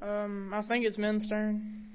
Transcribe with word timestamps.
Um, 0.00 0.52
I 0.54 0.62
think 0.62 0.84
it's 0.84 0.98
men's 0.98 1.28
turn. 1.28 1.87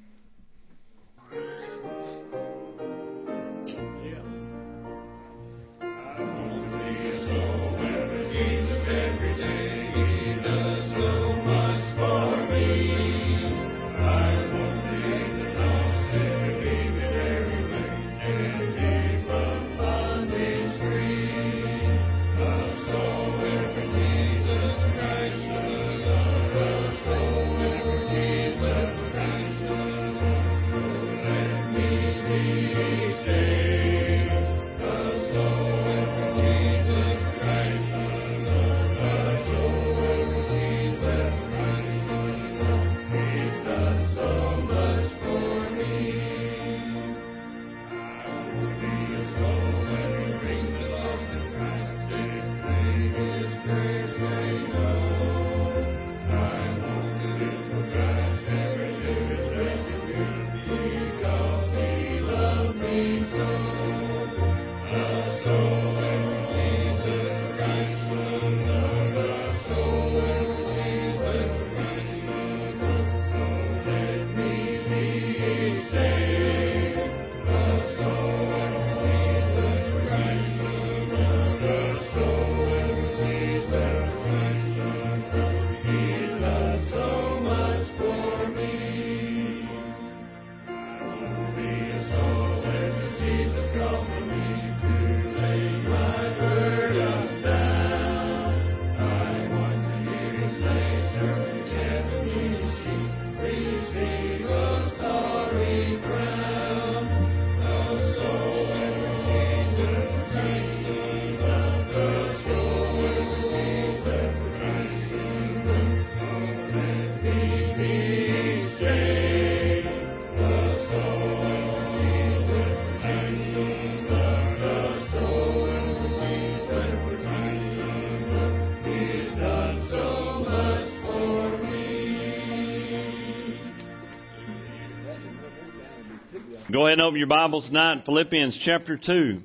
Ahead 136.94 137.00
and 137.00 137.08
open 137.08 137.18
your 137.18 137.28
Bibles 137.28 137.66
tonight, 137.66 138.04
Philippians 138.06 138.56
chapter 138.64 138.98
2. 138.98 139.40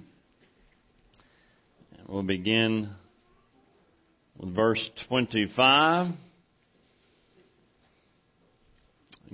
We'll 2.06 2.22
begin 2.22 2.90
with 4.36 4.54
verse 4.54 4.90
25. 5.08 6.08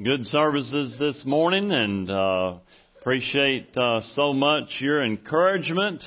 Good 0.00 0.26
services 0.26 0.96
this 0.96 1.24
morning 1.24 1.72
and 1.72 2.08
uh, 2.08 2.58
appreciate 3.00 3.76
uh, 3.76 4.00
so 4.00 4.32
much 4.32 4.80
your 4.80 5.04
encouragement 5.04 6.04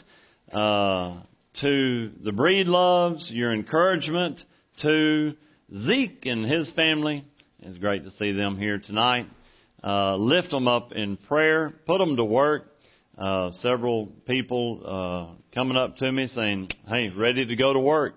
uh, 0.54 1.20
to 1.60 2.12
the 2.24 2.32
Breedloves, 2.32 3.34
your 3.34 3.54
encouragement 3.54 4.42
to 4.82 5.34
Zeke 5.78 6.26
and 6.26 6.46
his 6.46 6.72
family. 6.72 7.26
It's 7.60 7.78
great 7.80 8.06
to 8.06 8.12
see 8.12 8.32
them 8.32 8.58
here 8.58 8.80
tonight 8.80 9.26
uh, 9.84 10.16
lift 10.16 10.52
them 10.52 10.68
up 10.68 10.92
in 10.92 11.18
prayer, 11.18 11.74
put 11.86 12.00
them 12.00 12.16
to 12.18 12.24
work. 12.24 12.74
Uh, 13.18 13.52
several 13.52 14.08
people 14.28 14.82
uh, 14.86 15.42
coming 15.54 15.76
up 15.76 15.98
to 15.98 16.12
me 16.12 16.28
saying, 16.28 16.70
"Hey, 16.88 17.10
ready 17.10 17.46
to 17.46 17.56
go 17.56 17.74
to 17.74 17.80
work." 17.80 18.16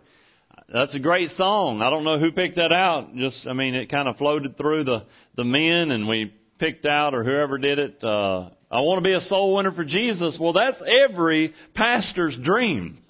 That's 0.72 0.94
a 0.94 1.00
great 1.00 1.30
song. 1.32 1.82
I 1.82 1.90
don't 1.90 2.04
know 2.04 2.18
who 2.18 2.30
picked 2.32 2.56
that 2.56 2.70
out. 2.72 3.14
Just, 3.16 3.46
I 3.48 3.54
mean, 3.54 3.74
it 3.74 3.90
kind 3.90 4.08
of 4.08 4.16
floated 4.18 4.56
through 4.56 4.84
the 4.84 5.06
the 5.36 5.44
men, 5.44 5.90
and 5.90 6.06
we 6.06 6.34
picked 6.58 6.86
out, 6.86 7.14
or 7.14 7.24
whoever 7.24 7.58
did 7.58 7.78
it. 7.78 8.04
Uh, 8.04 8.50
I 8.72 8.82
want 8.82 9.02
to 9.02 9.08
be 9.08 9.14
a 9.14 9.20
soul 9.20 9.56
winner 9.56 9.72
for 9.72 9.84
Jesus. 9.84 10.38
Well, 10.38 10.52
that's 10.52 10.80
every 10.86 11.52
pastor's 11.74 12.36
dream. 12.36 12.98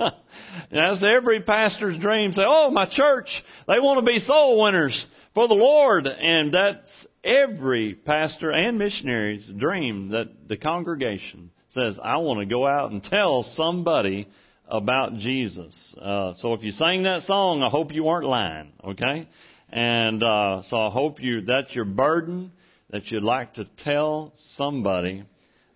that's 0.72 1.04
every 1.04 1.42
pastor's 1.42 1.98
dream. 1.98 2.32
Say, 2.32 2.44
oh, 2.46 2.70
my 2.70 2.86
church, 2.86 3.44
they 3.68 3.78
want 3.78 4.02
to 4.02 4.10
be 4.10 4.20
soul 4.20 4.62
winners 4.62 5.06
for 5.34 5.48
the 5.48 5.54
Lord. 5.54 6.06
And 6.06 6.54
that's 6.54 7.06
every 7.22 7.94
pastor 7.94 8.50
and 8.50 8.78
missionary's 8.78 9.46
dream 9.46 10.10
that 10.10 10.48
the 10.48 10.56
congregation 10.56 11.50
says, 11.74 11.98
I 12.02 12.18
want 12.18 12.40
to 12.40 12.46
go 12.46 12.66
out 12.66 12.90
and 12.90 13.02
tell 13.02 13.42
somebody 13.42 14.28
about 14.66 15.14
Jesus. 15.14 15.94
Uh, 16.00 16.34
so 16.34 16.54
if 16.54 16.62
you 16.62 16.72
sang 16.72 17.04
that 17.04 17.22
song, 17.22 17.62
I 17.62 17.68
hope 17.68 17.92
you 17.92 18.04
weren't 18.04 18.26
lying, 18.26 18.72
okay? 18.84 19.28
And 19.68 20.22
uh, 20.22 20.62
so 20.68 20.76
I 20.76 20.90
hope 20.90 21.20
you 21.20 21.42
that's 21.42 21.74
your 21.74 21.84
burden 21.84 22.52
that 22.90 23.10
you'd 23.10 23.22
like 23.22 23.54
to 23.54 23.66
tell 23.84 24.32
somebody 24.36 25.24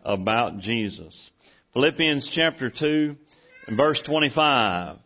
about 0.05 0.59
Jesus. 0.59 1.31
Philippians 1.73 2.31
chapter 2.33 2.71
2 2.71 3.17
and 3.69 3.77
verse 3.77 4.01
25. 4.03 4.99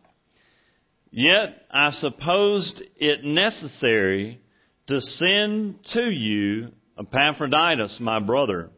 Yet 1.11 1.65
I 1.71 1.91
supposed 1.91 2.81
it 2.97 3.23
necessary 3.23 4.41
to 4.89 4.99
send 4.99 5.77
to 5.85 6.09
you 6.11 6.69
Epaphroditus, 6.97 7.99
my 7.99 8.19
brother, 8.19 8.71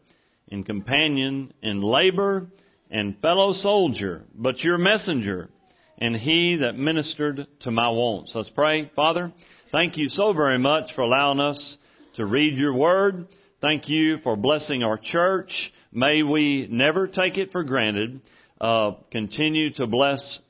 and 0.51 0.65
companion 0.65 1.53
in 1.63 1.81
labor 1.81 2.47
and 2.89 3.17
fellow 3.21 3.53
soldier, 3.53 4.23
but 4.35 4.61
your 4.61 4.77
messenger, 4.77 5.49
and 5.97 6.13
he 6.13 6.57
that 6.57 6.75
ministered 6.75 7.47
to 7.61 7.71
my 7.71 7.87
wants. 7.87 8.35
Let's 8.35 8.49
pray. 8.49 8.91
Father, 8.93 9.31
thank 9.71 9.95
you 9.95 10.09
so 10.09 10.33
very 10.33 10.59
much 10.59 10.93
for 10.93 11.01
allowing 11.01 11.39
us 11.39 11.77
to 12.15 12.25
read 12.25 12.57
your 12.57 12.75
word. 12.75 13.29
Thank 13.61 13.87
you 13.87 14.17
for 14.17 14.35
blessing 14.35 14.83
our 14.83 14.97
church. 14.97 15.71
May 15.93 16.23
we 16.23 16.67
never 16.69 17.07
take 17.07 17.37
it 17.37 17.53
for 17.53 17.63
granted. 17.63 18.19
Uh, 18.59 18.95
continue 19.11 19.71
to 19.75 19.87
bless 19.87 20.41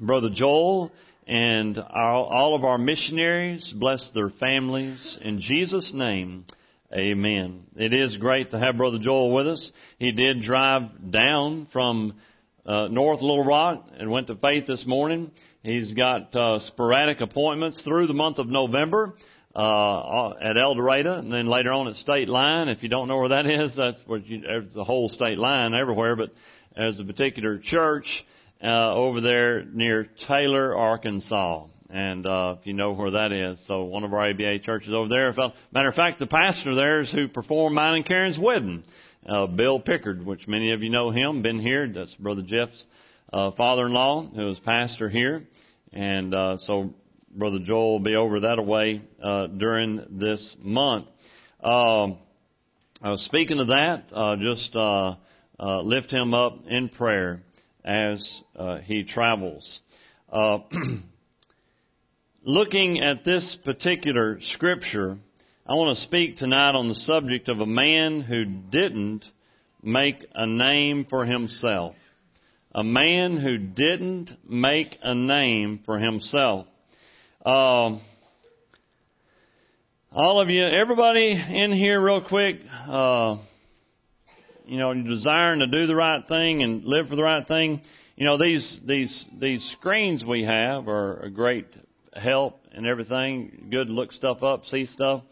Brother 0.00 0.30
Joel 0.32 0.90
and 1.26 1.78
our, 1.78 2.24
all 2.24 2.54
of 2.54 2.64
our 2.64 2.78
missionaries. 2.78 3.72
Bless 3.76 4.10
their 4.10 4.30
families. 4.30 5.18
In 5.22 5.40
Jesus' 5.40 5.92
name, 5.94 6.44
amen. 6.92 7.64
It 7.76 7.94
is 7.94 8.16
great 8.16 8.50
to 8.50 8.58
have 8.58 8.76
Brother 8.76 8.98
Joel 8.98 9.34
with 9.34 9.46
us. 9.46 9.72
He 9.98 10.12
did 10.12 10.42
drive 10.42 11.10
down 11.10 11.68
from 11.72 12.14
uh, 12.66 12.88
North 12.88 13.22
Little 13.22 13.44
Rock 13.44 13.88
and 13.98 14.10
went 14.10 14.26
to 14.28 14.36
Faith 14.36 14.66
this 14.66 14.86
morning. 14.86 15.30
He's 15.62 15.92
got 15.92 16.34
uh, 16.34 16.60
sporadic 16.60 17.20
appointments 17.20 17.82
through 17.82 18.06
the 18.06 18.14
month 18.14 18.38
of 18.38 18.48
November 18.48 19.14
uh, 19.54 20.30
at 20.40 20.56
El 20.56 20.74
Dorado, 20.74 21.18
and 21.18 21.32
then 21.32 21.46
later 21.46 21.72
on 21.72 21.88
at 21.88 21.96
State 21.96 22.28
Line. 22.28 22.68
If 22.68 22.82
you 22.82 22.88
don't 22.88 23.08
know 23.08 23.18
where 23.18 23.30
that 23.30 23.46
is, 23.46 23.74
that's 23.76 24.00
where 24.06 24.20
you, 24.20 24.42
there's 24.42 24.74
the 24.74 24.84
whole 24.84 25.08
state 25.08 25.38
line 25.38 25.74
everywhere, 25.74 26.16
but 26.16 26.30
there's 26.76 27.00
a 27.00 27.04
particular 27.04 27.58
church 27.58 28.24
uh, 28.62 28.94
over 28.94 29.20
there 29.20 29.64
near 29.64 30.06
Taylor, 30.28 30.76
Arkansas. 30.76 31.66
And 31.88 32.24
uh, 32.24 32.56
if 32.58 32.66
you 32.66 32.72
know 32.72 32.92
where 32.92 33.10
that 33.12 33.32
is, 33.32 33.60
so 33.66 33.82
one 33.84 34.04
of 34.04 34.12
our 34.12 34.30
ABA 34.30 34.60
churches 34.60 34.92
over 34.94 35.08
there. 35.08 35.32
Matter 35.72 35.88
of 35.88 35.94
fact, 35.94 36.20
the 36.20 36.26
pastor 36.26 36.74
there 36.74 37.00
is 37.00 37.10
who 37.10 37.26
performed 37.26 37.74
mine 37.74 37.96
and 37.96 38.06
Karen's 38.06 38.38
wedding, 38.38 38.84
uh, 39.28 39.46
Bill 39.46 39.80
Pickard, 39.80 40.24
which 40.24 40.46
many 40.46 40.72
of 40.72 40.82
you 40.82 40.90
know 40.90 41.10
him. 41.10 41.42
Been 41.42 41.58
here. 41.58 41.88
That's 41.92 42.14
Brother 42.14 42.42
Jeff's 42.42 42.86
uh, 43.32 43.50
father-in-law, 43.52 44.30
who 44.34 44.46
was 44.46 44.60
pastor 44.60 45.08
here. 45.08 45.42
And 45.92 46.32
uh, 46.32 46.58
so 46.58 46.94
Brother 47.34 47.58
Joel 47.58 47.92
will 47.92 48.04
be 48.04 48.14
over 48.14 48.40
that 48.40 48.58
away 48.60 49.02
uh, 49.22 49.48
during 49.48 50.04
this 50.10 50.56
month. 50.60 51.06
I 53.02 53.08
was 53.08 53.24
speaking 53.24 53.60
of 53.60 53.68
that. 53.68 54.04
Uh, 54.12 54.36
just 54.36 54.76
uh, 54.76 55.14
uh, 55.58 55.80
lift 55.80 56.12
him 56.12 56.34
up 56.34 56.66
in 56.68 56.90
prayer 56.90 57.40
as 57.84 58.42
uh, 58.56 58.78
he 58.78 59.04
travels. 59.04 59.80
Uh, 60.32 60.58
looking 62.42 63.00
at 63.00 63.24
this 63.24 63.56
particular 63.64 64.38
scripture, 64.40 65.18
I 65.66 65.74
want 65.74 65.96
to 65.96 66.02
speak 66.02 66.36
tonight 66.36 66.74
on 66.74 66.88
the 66.88 66.94
subject 66.94 67.48
of 67.48 67.60
a 67.60 67.66
man 67.66 68.20
who 68.20 68.44
didn't 68.44 69.24
make 69.82 70.24
a 70.34 70.46
name 70.46 71.06
for 71.08 71.24
himself. 71.24 71.94
A 72.74 72.84
man 72.84 73.36
who 73.36 73.58
didn't 73.58 74.30
make 74.48 74.98
a 75.02 75.14
name 75.14 75.80
for 75.84 75.98
himself. 75.98 76.66
Uh, 77.44 77.98
all 80.12 80.40
of 80.40 80.50
you, 80.50 80.64
everybody 80.64 81.30
in 81.30 81.72
here, 81.72 82.00
real 82.00 82.20
quick, 82.20 82.56
uh, 82.88 83.36
you 84.70 84.78
know, 84.78 84.94
desiring 84.94 85.58
to 85.58 85.66
do 85.66 85.88
the 85.88 85.96
right 85.96 86.26
thing 86.28 86.62
and 86.62 86.84
live 86.84 87.08
for 87.08 87.16
the 87.16 87.24
right 87.24 87.46
thing. 87.46 87.82
You 88.14 88.24
know, 88.24 88.38
these 88.38 88.80
these 88.86 89.26
these 89.36 89.64
screens 89.72 90.24
we 90.24 90.44
have 90.44 90.86
are 90.86 91.18
a 91.24 91.30
great 91.30 91.66
help 92.14 92.60
and 92.72 92.86
everything. 92.86 93.66
Good 93.68 93.88
to 93.88 93.92
look 93.92 94.12
stuff 94.12 94.44
up, 94.44 94.66
see 94.66 94.86
stuff, 94.86 95.22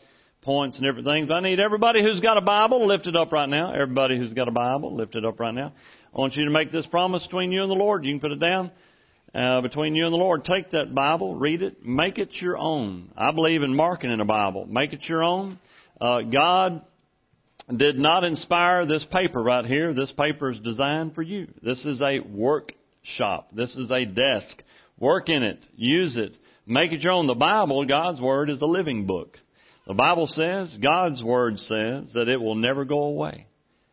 points 0.43 0.79
and 0.79 0.87
everything. 0.87 1.29
But 1.29 1.35
I 1.35 1.40
need 1.40 1.61
everybody 1.61 2.02
who's 2.02 2.20
got 2.20 2.37
a 2.37 2.40
Bible 2.40 2.85
lift 2.85 3.06
it 3.06 3.14
up 3.14 3.31
right 3.31 3.49
now. 3.49 3.73
Everybody 3.73 4.19
who's 4.19 4.32
got 4.32 4.49
a 4.49 4.52
Bible 4.52 4.96
lift 4.96 5.14
it 5.14 5.25
up 5.25 5.38
right 5.38 5.55
now. 5.55 5.73
I 6.12 6.19
want 6.19 6.35
you 6.35 6.44
to 6.44 6.50
make 6.50 6.73
this 6.73 6.87
promise 6.87 7.25
between 7.25 7.52
you 7.52 7.62
and 7.62 7.70
the 7.70 7.76
Lord. 7.76 8.05
You 8.05 8.12
can 8.12 8.20
put 8.20 8.32
it 8.32 8.40
down. 8.40 8.73
Uh, 9.32 9.61
between 9.61 9.94
you 9.94 10.05
and 10.05 10.12
the 10.12 10.19
Lord, 10.19 10.44
take 10.44 10.70
that 10.70 10.94
Bible, 10.94 11.37
read 11.37 11.62
it, 11.62 11.85
make 11.85 12.19
it 12.19 12.40
your 12.40 12.56
own. 12.56 13.12
I 13.17 13.31
believe 13.31 13.62
in 13.62 13.76
marking 13.76 14.11
in 14.11 14.20
a 14.20 14.25
Bible. 14.25 14.67
Make 14.67 14.94
it 14.94 15.06
your 15.06 15.23
own. 15.23 15.61
Uh, 16.00 16.23
God 16.23 16.82
did 17.76 17.99
not 17.99 18.25
inspire 18.25 18.87
this 18.87 19.05
paper 19.05 19.43
right 19.43 19.65
here. 19.65 19.93
This 19.93 20.12
paper 20.12 20.50
is 20.50 20.61
designed 20.61 21.15
for 21.15 21.23
you. 21.23 21.49
This 21.62 21.85
is 21.85 22.00
a 22.00 22.20
workshop. 22.20 23.50
This 23.53 23.76
is 23.76 23.91
a 23.91 24.06
desk. 24.06 24.62
Work 24.99 25.29
in 25.29 25.43
it. 25.43 25.65
Use 25.76 26.17
it. 26.17 26.37
Make 26.67 26.93
it 26.93 27.03
your 27.03 27.12
own. 27.12 27.26
The 27.26 27.35
Bible, 27.35 27.85
God's 27.85 28.20
Word, 28.20 28.50
is 28.50 28.59
the 28.59 28.67
living 28.67 29.06
book. 29.06 29.38
The 29.87 29.94
Bible 29.94 30.26
says, 30.26 30.76
God's 30.82 31.23
Word 31.23 31.59
says 31.59 32.12
that 32.15 32.29
it 32.29 32.41
will 32.41 32.55
never 32.55 32.85
go 32.85 33.05
away. 33.05 33.47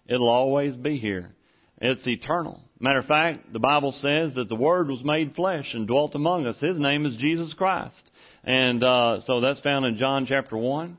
It'll 0.07 0.29
always 0.29 0.75
be 0.75 0.97
here. 0.97 1.33
It's 1.79 2.07
eternal. 2.07 2.61
Matter 2.79 2.99
of 2.99 3.05
fact, 3.05 3.51
the 3.51 3.59
Bible 3.59 3.91
says 3.91 4.35
that 4.35 4.49
the 4.49 4.55
Word 4.55 4.87
was 4.87 5.03
made 5.03 5.35
flesh 5.35 5.73
and 5.73 5.87
dwelt 5.87 6.15
among 6.15 6.45
us. 6.47 6.59
His 6.59 6.79
name 6.79 7.05
is 7.05 7.17
Jesus 7.17 7.53
Christ. 7.53 8.01
And 8.43 8.83
uh, 8.83 9.21
so 9.21 9.41
that's 9.41 9.61
found 9.61 9.85
in 9.85 9.97
John 9.97 10.25
chapter 10.25 10.57
1 10.57 10.97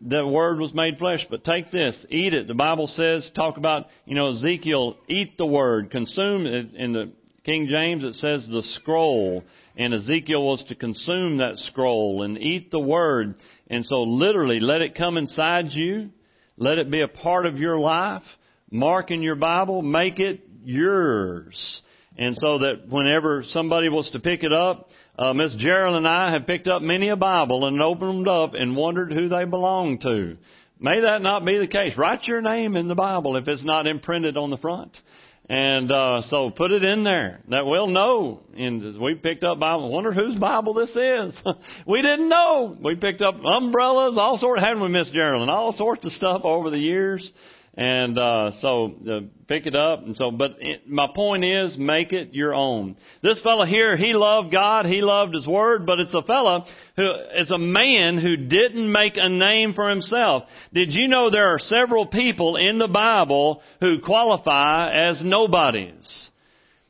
the 0.00 0.26
word 0.26 0.58
was 0.58 0.74
made 0.74 0.98
flesh. 0.98 1.26
But 1.28 1.44
take 1.44 1.70
this, 1.70 1.96
eat 2.10 2.34
it. 2.34 2.46
The 2.46 2.54
Bible 2.54 2.86
says, 2.86 3.30
talk 3.34 3.56
about, 3.56 3.86
you 4.04 4.14
know, 4.14 4.28
Ezekiel, 4.28 4.96
eat 5.08 5.36
the 5.38 5.46
word, 5.46 5.90
consume 5.90 6.46
it. 6.46 6.74
In 6.74 6.92
the 6.92 7.12
King 7.44 7.66
James, 7.68 8.04
it 8.04 8.14
says 8.14 8.46
the 8.48 8.62
scroll. 8.62 9.44
And 9.76 9.94
Ezekiel 9.94 10.42
was 10.42 10.64
to 10.64 10.74
consume 10.74 11.38
that 11.38 11.58
scroll 11.58 12.22
and 12.22 12.36
eat 12.38 12.70
the 12.70 12.80
word. 12.80 13.36
And 13.68 13.84
so 13.84 14.02
literally, 14.02 14.60
let 14.60 14.82
it 14.82 14.94
come 14.94 15.16
inside 15.16 15.66
you. 15.70 16.10
Let 16.56 16.78
it 16.78 16.90
be 16.90 17.02
a 17.02 17.08
part 17.08 17.46
of 17.46 17.58
your 17.58 17.78
life. 17.78 18.24
Mark 18.70 19.10
in 19.10 19.22
your 19.22 19.36
Bible. 19.36 19.82
Make 19.82 20.18
it 20.18 20.40
yours. 20.64 21.82
And 22.18 22.36
so 22.36 22.58
that 22.58 22.88
whenever 22.88 23.44
somebody 23.44 23.88
was 23.88 24.10
to 24.10 24.18
pick 24.18 24.42
it 24.42 24.52
up, 24.52 24.90
uh, 25.16 25.32
Miss 25.32 25.54
Gerald 25.54 25.96
and 25.96 26.06
I 26.06 26.32
have 26.32 26.48
picked 26.48 26.66
up 26.66 26.82
many 26.82 27.10
a 27.10 27.16
Bible 27.16 27.64
and 27.64 27.80
opened 27.80 28.26
them 28.26 28.28
up 28.28 28.54
and 28.54 28.76
wondered 28.76 29.12
who 29.12 29.28
they 29.28 29.44
belong 29.44 29.98
to. 30.00 30.36
May 30.80 31.00
that 31.00 31.22
not 31.22 31.44
be 31.44 31.58
the 31.58 31.68
case. 31.68 31.96
Write 31.96 32.24
your 32.24 32.40
name 32.40 32.76
in 32.76 32.88
the 32.88 32.96
Bible 32.96 33.36
if 33.36 33.46
it's 33.46 33.64
not 33.64 33.86
imprinted 33.86 34.36
on 34.36 34.50
the 34.50 34.56
front. 34.56 35.00
And 35.48 35.90
uh, 35.90 36.20
so 36.22 36.50
put 36.50 36.72
it 36.72 36.84
in 36.84 37.04
there 37.04 37.40
that 37.48 37.64
we'll 37.64 37.86
know. 37.86 38.40
And 38.54 39.00
we 39.00 39.14
picked 39.14 39.44
up 39.44 39.58
Bible. 39.58 39.90
Wonder 39.90 40.12
whose 40.12 40.34
Bible 40.34 40.74
this 40.74 40.90
is. 40.90 41.42
we 41.86 42.02
didn't 42.02 42.28
know. 42.28 42.76
We 42.82 42.96
picked 42.96 43.22
up 43.22 43.36
umbrellas, 43.42 44.18
all 44.18 44.36
sorts. 44.36 44.62
Hadn't 44.62 44.82
we, 44.82 44.88
Miss 44.88 45.10
Geraldine? 45.10 45.48
All 45.48 45.72
sorts 45.72 46.04
of 46.04 46.12
stuff 46.12 46.42
over 46.44 46.70
the 46.70 46.78
years. 46.78 47.32
And 47.78 48.18
uh, 48.18 48.50
so 48.56 48.92
uh, 49.08 49.20
pick 49.46 49.66
it 49.66 49.76
up. 49.76 50.04
And 50.04 50.16
so, 50.16 50.32
but 50.32 50.56
it, 50.58 50.88
my 50.88 51.06
point 51.14 51.44
is, 51.44 51.78
make 51.78 52.12
it 52.12 52.34
your 52.34 52.52
own. 52.52 52.96
This 53.22 53.40
fellow 53.40 53.64
here, 53.64 53.96
he 53.96 54.14
loved 54.14 54.52
God, 54.52 54.84
he 54.84 55.00
loved 55.00 55.32
His 55.32 55.46
Word, 55.46 55.86
but 55.86 56.00
it's 56.00 56.12
a 56.12 56.22
fellow 56.22 56.64
who 56.96 57.04
is 57.36 57.52
a 57.52 57.56
man 57.56 58.18
who 58.18 58.34
didn't 58.34 58.90
make 58.90 59.12
a 59.16 59.28
name 59.28 59.74
for 59.74 59.88
himself. 59.88 60.48
Did 60.74 60.92
you 60.92 61.06
know 61.06 61.30
there 61.30 61.54
are 61.54 61.60
several 61.60 62.06
people 62.06 62.56
in 62.56 62.78
the 62.78 62.88
Bible 62.88 63.62
who 63.80 64.00
qualify 64.00 64.90
as 64.90 65.22
nobodies? 65.22 66.32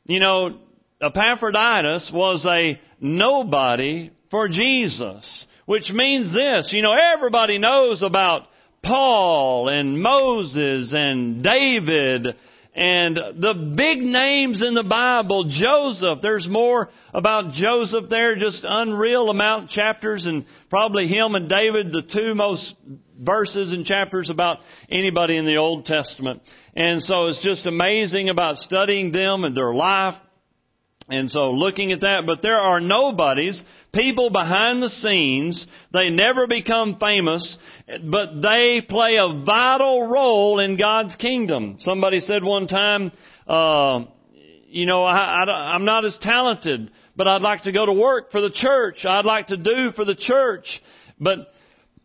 You 0.05 0.19
know, 0.19 0.57
Epaphroditus 0.99 2.09
was 2.11 2.47
a 2.47 2.81
nobody 2.99 4.09
for 4.31 4.49
Jesus, 4.49 5.45
which 5.67 5.91
means 5.91 6.33
this. 6.33 6.73
You 6.73 6.81
know, 6.81 6.95
everybody 7.13 7.59
knows 7.59 8.01
about 8.01 8.47
Paul 8.83 9.69
and 9.69 10.01
Moses 10.01 10.93
and 10.95 11.43
David 11.43 12.35
and 12.75 13.17
the 13.17 13.73
big 13.75 13.99
names 13.99 14.61
in 14.61 14.73
the 14.73 14.83
Bible, 14.83 15.45
Joseph, 15.49 16.19
there's 16.21 16.47
more 16.47 16.89
about 17.13 17.51
Joseph 17.51 18.09
there, 18.09 18.35
just 18.35 18.63
unreal 18.67 19.29
amount 19.29 19.65
of 19.65 19.69
chapters 19.69 20.27
and 20.27 20.45
probably 20.69 21.07
him 21.07 21.35
and 21.35 21.49
David, 21.49 21.91
the 21.91 22.03
two 22.03 22.35
most 22.35 22.75
verses 23.19 23.73
and 23.73 23.85
chapters 23.85 24.29
about 24.29 24.59
anybody 24.87 25.35
in 25.35 25.45
the 25.45 25.57
Old 25.57 25.87
Testament. 25.87 26.41
And 26.75 27.01
so 27.01 27.25
it's 27.25 27.43
just 27.43 27.65
amazing 27.65 28.29
about 28.29 28.57
studying 28.57 29.11
them 29.11 29.43
and 29.43 29.57
their 29.57 29.73
life 29.73 30.15
and 31.09 31.29
so 31.29 31.51
looking 31.51 31.91
at 31.91 32.01
that, 32.01 32.23
but 32.25 32.41
there 32.41 32.59
are 32.59 32.79
nobodies, 32.79 33.63
people 33.93 34.29
behind 34.29 34.81
the 34.81 34.89
scenes, 34.89 35.67
they 35.91 36.09
never 36.09 36.47
become 36.47 36.97
famous, 36.99 37.57
but 38.03 38.41
they 38.41 38.81
play 38.87 39.17
a 39.19 39.43
vital 39.43 40.07
role 40.07 40.59
in 40.59 40.77
God's 40.77 41.15
kingdom. 41.15 41.77
Somebody 41.79 42.19
said 42.19 42.43
one 42.43 42.67
time, 42.67 43.11
uh, 43.47 44.05
you 44.67 44.85
know, 44.85 45.03
I, 45.03 45.43
I, 45.43 45.73
I'm 45.73 45.85
not 45.85 46.05
as 46.05 46.17
talented, 46.19 46.91
but 47.15 47.27
I'd 47.27 47.41
like 47.41 47.63
to 47.63 47.71
go 47.71 47.85
to 47.85 47.93
work 47.93 48.31
for 48.31 48.41
the 48.41 48.51
church. 48.51 49.05
I'd 49.05 49.25
like 49.25 49.47
to 49.47 49.57
do 49.57 49.91
for 49.95 50.05
the 50.05 50.15
church. 50.15 50.81
But 51.19 51.51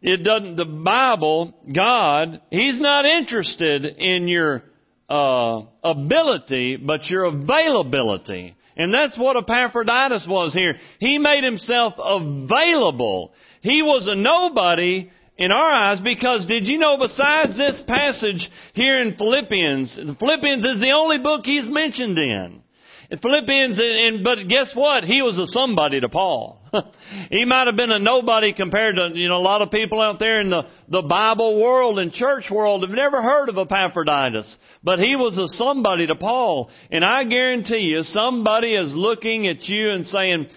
it 0.01 0.25
doesn't, 0.25 0.57
the 0.57 0.65
Bible, 0.65 1.55
God, 1.73 2.41
He's 2.51 2.81
not 2.81 3.05
interested 3.05 3.85
in 3.85 4.29
your 4.29 4.63
uh, 5.09 5.63
ability, 5.83 6.77
but 6.77 7.09
your 7.09 7.25
availability. 7.25 8.57
And 8.77 8.93
that's 8.93 9.17
what 9.17 9.37
Epaphroditus 9.37 10.27
was 10.27 10.53
here. 10.53 10.77
He 10.99 11.19
made 11.19 11.45
himself 11.45 11.95
available. 11.99 13.33
He 13.61 13.83
was 13.83 14.09
a 14.09 14.17
nobody 14.17 15.11
in 15.37 15.53
our 15.53 15.73
eyes 15.73 16.01
because 16.01 16.47
did 16.47 16.67
you 16.67 16.79
know 16.79 16.97
besides 16.99 17.57
this 17.57 17.81
passage 17.87 18.51
here 18.73 19.01
in 19.01 19.15
Philippians, 19.15 19.95
Philippians 20.19 20.65
is 20.65 20.81
the 20.81 20.93
only 20.97 21.19
book 21.19 21.43
he's 21.45 21.69
mentioned 21.69 22.19
in. 22.19 22.64
Philippians, 23.11 23.79
and, 23.81 24.25
but 24.25 24.49
guess 24.49 24.75
what? 24.75 25.05
He 25.05 25.23
was 25.23 25.39
a 25.39 25.47
somebody 25.47 26.01
to 26.01 26.09
Paul. 26.09 26.61
he 27.31 27.45
might 27.45 27.67
have 27.67 27.77
been 27.77 27.93
a 27.93 27.99
nobody 27.99 28.53
compared 28.53 28.97
to, 28.97 29.11
you 29.15 29.29
know, 29.29 29.37
a 29.37 29.43
lot 29.43 29.63
of 29.63 29.71
people 29.71 30.01
out 30.01 30.19
there 30.19 30.41
in 30.41 30.51
the, 30.51 30.67
the 30.89 31.03
Bible 31.03 31.61
world 31.61 31.99
and 31.99 32.13
church 32.13 32.51
world 32.51 32.83
have 32.83 32.91
never 32.91 33.23
heard 33.23 33.49
of 33.49 33.59
Epaphroditus. 33.59 34.57
But 34.83 34.99
he 34.99 35.17
was 35.17 35.37
a 35.39 35.49
somebody 35.49 36.07
to 36.07 36.17
Paul. 36.17 36.71
And 36.91 37.05
I 37.05 37.25
guarantee 37.25 37.79
you, 37.79 38.03
somebody 38.03 38.75
is 38.75 38.95
looking 38.95 39.47
at 39.47 39.69
you 39.69 39.91
and 39.91 40.07
saying, 40.07 40.49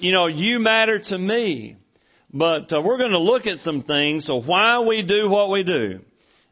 you 0.00 0.12
know, 0.12 0.26
you 0.26 0.58
matter 0.58 0.98
to 0.98 1.18
me. 1.18 1.76
But 2.32 2.72
uh, 2.72 2.80
we're 2.80 2.98
going 2.98 3.10
to 3.12 3.20
look 3.20 3.46
at 3.46 3.58
some 3.58 3.82
things, 3.82 4.24
so 4.24 4.40
why 4.40 4.80
we 4.80 5.02
do 5.02 5.28
what 5.28 5.50
we 5.50 5.64
do. 5.64 6.00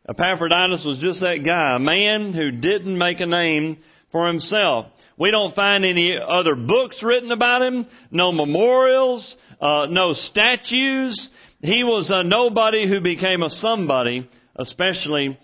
Epaphroditus 0.08 0.84
was 0.84 0.98
just 0.98 1.20
that 1.20 1.44
guy, 1.44 1.76
a 1.76 1.78
man 1.78 2.32
who 2.32 2.50
didn't 2.50 2.98
make 2.98 3.20
a 3.20 3.26
name 3.26 3.78
for 4.12 4.26
himself. 4.26 4.86
We 5.16 5.30
don't 5.30 5.54
find 5.54 5.84
any 5.84 6.18
other 6.18 6.54
books 6.54 7.02
written 7.02 7.30
about 7.30 7.62
him, 7.62 7.86
no 8.10 8.32
memorials, 8.32 9.36
uh, 9.60 9.86
no 9.88 10.12
statues. 10.12 11.30
He 11.60 11.84
was 11.84 12.10
a 12.10 12.22
nobody 12.22 12.88
who 12.88 13.00
became 13.00 13.42
a 13.42 13.50
somebody, 13.50 14.28
especially 14.56 15.38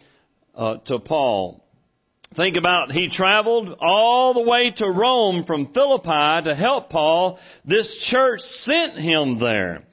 uh, 0.54 0.78
to 0.86 0.98
Paul. 0.98 1.62
Think 2.34 2.56
about 2.56 2.90
he 2.90 3.08
traveled 3.08 3.76
all 3.80 4.34
the 4.34 4.42
way 4.42 4.70
to 4.70 4.90
Rome 4.90 5.44
from 5.44 5.72
Philippi 5.72 6.48
to 6.48 6.54
help 6.54 6.90
Paul. 6.90 7.38
This 7.64 7.96
church 7.96 8.40
sent 8.40 8.98
him 8.98 9.38
there. 9.38 9.84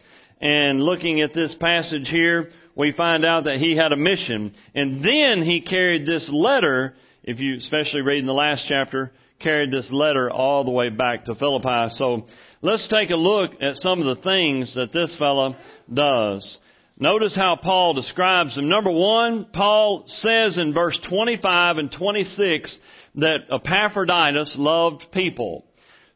And 0.41 0.81
looking 0.81 1.21
at 1.21 1.33
this 1.33 1.55
passage 1.55 2.09
here, 2.09 2.49
we 2.75 2.91
find 2.91 3.23
out 3.23 3.45
that 3.45 3.57
he 3.57 3.77
had 3.77 3.93
a 3.93 3.97
mission. 3.97 4.53
And 4.75 5.03
then 5.03 5.41
he 5.41 5.61
carried 5.61 6.05
this 6.05 6.29
letter 6.29 6.95
if 7.23 7.39
you 7.39 7.57
especially 7.57 8.01
read 8.01 8.19
in 8.19 8.25
the 8.25 8.33
last 8.33 8.65
chapter, 8.67 9.11
carried 9.39 9.71
this 9.71 9.91
letter 9.91 10.29
all 10.29 10.63
the 10.63 10.71
way 10.71 10.89
back 10.89 11.25
to 11.25 11.35
Philippi. 11.35 11.89
So 11.89 12.25
let's 12.61 12.87
take 12.87 13.09
a 13.09 13.15
look 13.15 13.61
at 13.61 13.75
some 13.75 14.01
of 14.01 14.17
the 14.17 14.21
things 14.21 14.75
that 14.75 14.91
this 14.91 15.17
fellow 15.17 15.55
does. 15.91 16.59
Notice 16.97 17.35
how 17.35 17.55
Paul 17.55 17.93
describes 17.93 18.55
them. 18.55 18.69
Number 18.69 18.91
one, 18.91 19.45
Paul 19.51 20.03
says 20.07 20.57
in 20.57 20.73
verse 20.73 20.99
25 20.99 21.77
and 21.77 21.91
26 21.91 22.79
that 23.15 23.39
Epaphroditus 23.51 24.55
loved 24.57 25.11
people. 25.11 25.65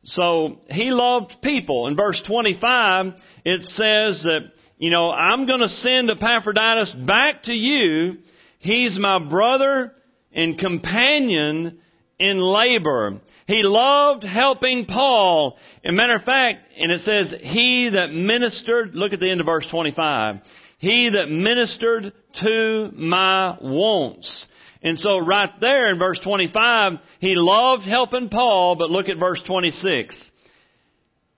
So 0.03 0.61
he 0.69 0.91
loved 0.91 1.41
people. 1.41 1.87
In 1.87 1.95
verse 1.95 2.21
25, 2.21 3.13
it 3.43 3.63
says 3.63 4.23
that, 4.23 4.51
you 4.77 4.91
know, 4.91 5.11
I'm 5.11 5.47
going 5.47 5.61
to 5.61 5.67
send 5.67 6.09
Epaphroditus 6.09 6.93
back 6.93 7.43
to 7.43 7.53
you. 7.53 8.19
He's 8.59 8.97
my 8.99 9.19
brother 9.19 9.93
and 10.37 10.57
companion 10.57 11.79
in 12.19 12.39
labor. 12.39 13.19
He 13.47 13.63
loved 13.63 14.23
helping 14.23 14.85
Paul. 14.85 15.57
As 15.83 15.93
matter 15.93 16.15
of 16.15 16.23
fact, 16.23 16.59
and 16.77 16.91
it 16.91 17.01
says, 17.01 17.33
he 17.41 17.89
that 17.89 18.11
ministered, 18.11 18.95
look 18.95 19.13
at 19.13 19.19
the 19.19 19.29
end 19.29 19.41
of 19.41 19.47
verse 19.47 19.67
25. 19.67 20.37
He 20.77 21.09
that 21.09 21.29
ministered 21.29 22.13
to 22.41 22.91
my 22.93 23.57
wants. 23.59 24.47
And 24.83 24.99
so 24.99 25.17
right 25.17 25.49
there 25.59 25.91
in 25.91 25.97
verse 25.97 26.19
25, 26.19 26.99
he 27.19 27.33
loved 27.35 27.83
helping 27.83 28.29
Paul, 28.29 28.75
but 28.75 28.91
look 28.91 29.09
at 29.09 29.19
verse 29.19 29.41
26. 29.41 30.23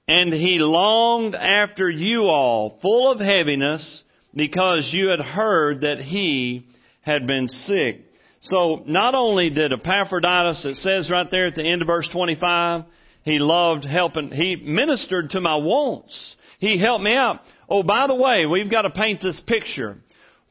And 0.10 0.34
he 0.34 0.60
longed 0.60 1.36
after 1.36 1.90
you 1.90 2.24
all, 2.24 2.80
full 2.82 3.12
of 3.12 3.20
heaviness, 3.20 4.04
because 4.36 4.92
you 4.92 5.10
had 5.10 5.22
heard 5.22 5.82
that 5.82 6.00
he 6.00 6.66
had 7.02 7.28
been 7.28 7.48
sick. 7.48 8.09
So 8.42 8.84
not 8.86 9.16
only 9.16 9.50
did 9.50 9.74
Epaphroditus, 9.74 10.66
it 10.66 10.76
says 10.78 11.10
right 11.10 11.30
there 11.30 11.48
at 11.48 11.56
the 11.56 11.64
end 11.64 11.82
of 11.82 11.88
verse 11.88 12.08
25, 12.08 12.86
he 13.24 13.40
loved 13.40 13.84
helping, 13.84 14.32
he 14.32 14.56
ministered 14.56 15.32
to 15.32 15.42
my 15.42 15.56
wants. 15.56 16.38
He 16.60 16.80
helped 16.80 17.04
me 17.04 17.14
out. 17.16 17.42
Oh, 17.68 17.84
by 17.84 18.08
the 18.08 18.16
way, 18.16 18.46
we've 18.46 18.72
got 18.72 18.84
to 18.84 18.90
paint 18.90 19.22
this 19.22 19.40
picture. 19.42 19.98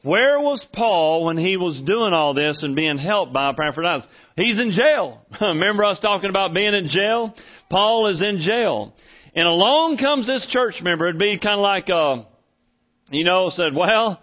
Where 0.01 0.39
was 0.39 0.65
Paul 0.71 1.25
when 1.25 1.37
he 1.37 1.57
was 1.57 1.81
doing 1.81 2.13
all 2.13 2.33
this 2.33 2.63
and 2.63 2.75
being 2.75 2.97
helped 2.97 3.33
by 3.33 3.49
Epaphroditus? 3.49 4.07
He's 4.35 4.59
in 4.59 4.71
jail. 4.71 5.25
Remember 5.41 5.83
us 5.83 5.99
talking 5.99 6.29
about 6.29 6.53
being 6.53 6.73
in 6.73 6.87
jail? 6.87 7.35
Paul 7.69 8.07
is 8.07 8.21
in 8.21 8.39
jail. 8.39 8.95
And 9.35 9.47
along 9.47 9.97
comes 9.97 10.25
this 10.25 10.45
church 10.45 10.81
member. 10.81 11.09
It'd 11.09 11.19
be 11.19 11.37
kind 11.37 11.59
of 11.59 11.63
like, 11.63 11.89
uh, 11.89 12.23
you 13.09 13.25
know, 13.25 13.49
said, 13.49 13.75
well, 13.75 14.21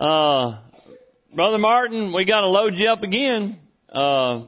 uh, 0.00 0.60
Brother 1.34 1.56
Martin, 1.56 2.12
we 2.14 2.26
got 2.26 2.42
to 2.42 2.48
load 2.48 2.74
you 2.76 2.90
up 2.90 3.02
again. 3.02 3.58
Uh, 3.88 4.42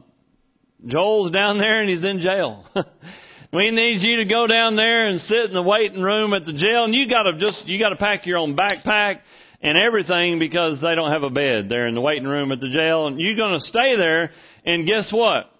Joel's 0.84 1.30
down 1.30 1.56
there 1.56 1.80
and 1.80 1.88
he's 1.88 2.04
in 2.04 2.20
jail. 2.20 2.66
we 3.54 3.70
need 3.70 4.02
you 4.02 4.16
to 4.18 4.26
go 4.26 4.46
down 4.46 4.76
there 4.76 5.08
and 5.08 5.18
sit 5.18 5.46
in 5.46 5.54
the 5.54 5.62
waiting 5.62 6.02
room 6.02 6.34
at 6.34 6.44
the 6.44 6.52
jail, 6.52 6.84
and 6.84 6.94
you 6.94 7.08
got 7.08 7.22
to 7.22 7.38
just 7.38 7.66
you 7.66 7.78
got 7.78 7.88
to 7.88 7.96
pack 7.96 8.26
your 8.26 8.36
own 8.36 8.54
backpack 8.54 9.20
and 9.62 9.78
everything 9.78 10.38
because 10.38 10.82
they 10.82 10.94
don't 10.94 11.10
have 11.10 11.22
a 11.22 11.30
bed 11.30 11.70
there 11.70 11.86
in 11.86 11.94
the 11.94 12.02
waiting 12.02 12.28
room 12.28 12.52
at 12.52 12.60
the 12.60 12.68
jail, 12.68 13.06
and 13.06 13.18
you're 13.18 13.36
going 13.36 13.54
to 13.54 13.64
stay 13.64 13.96
there. 13.96 14.30
And 14.66 14.86
guess 14.86 15.10
what? 15.10 15.50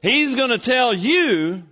He's 0.00 0.34
going 0.34 0.48
to 0.48 0.60
tell 0.60 0.96
you 0.96 1.62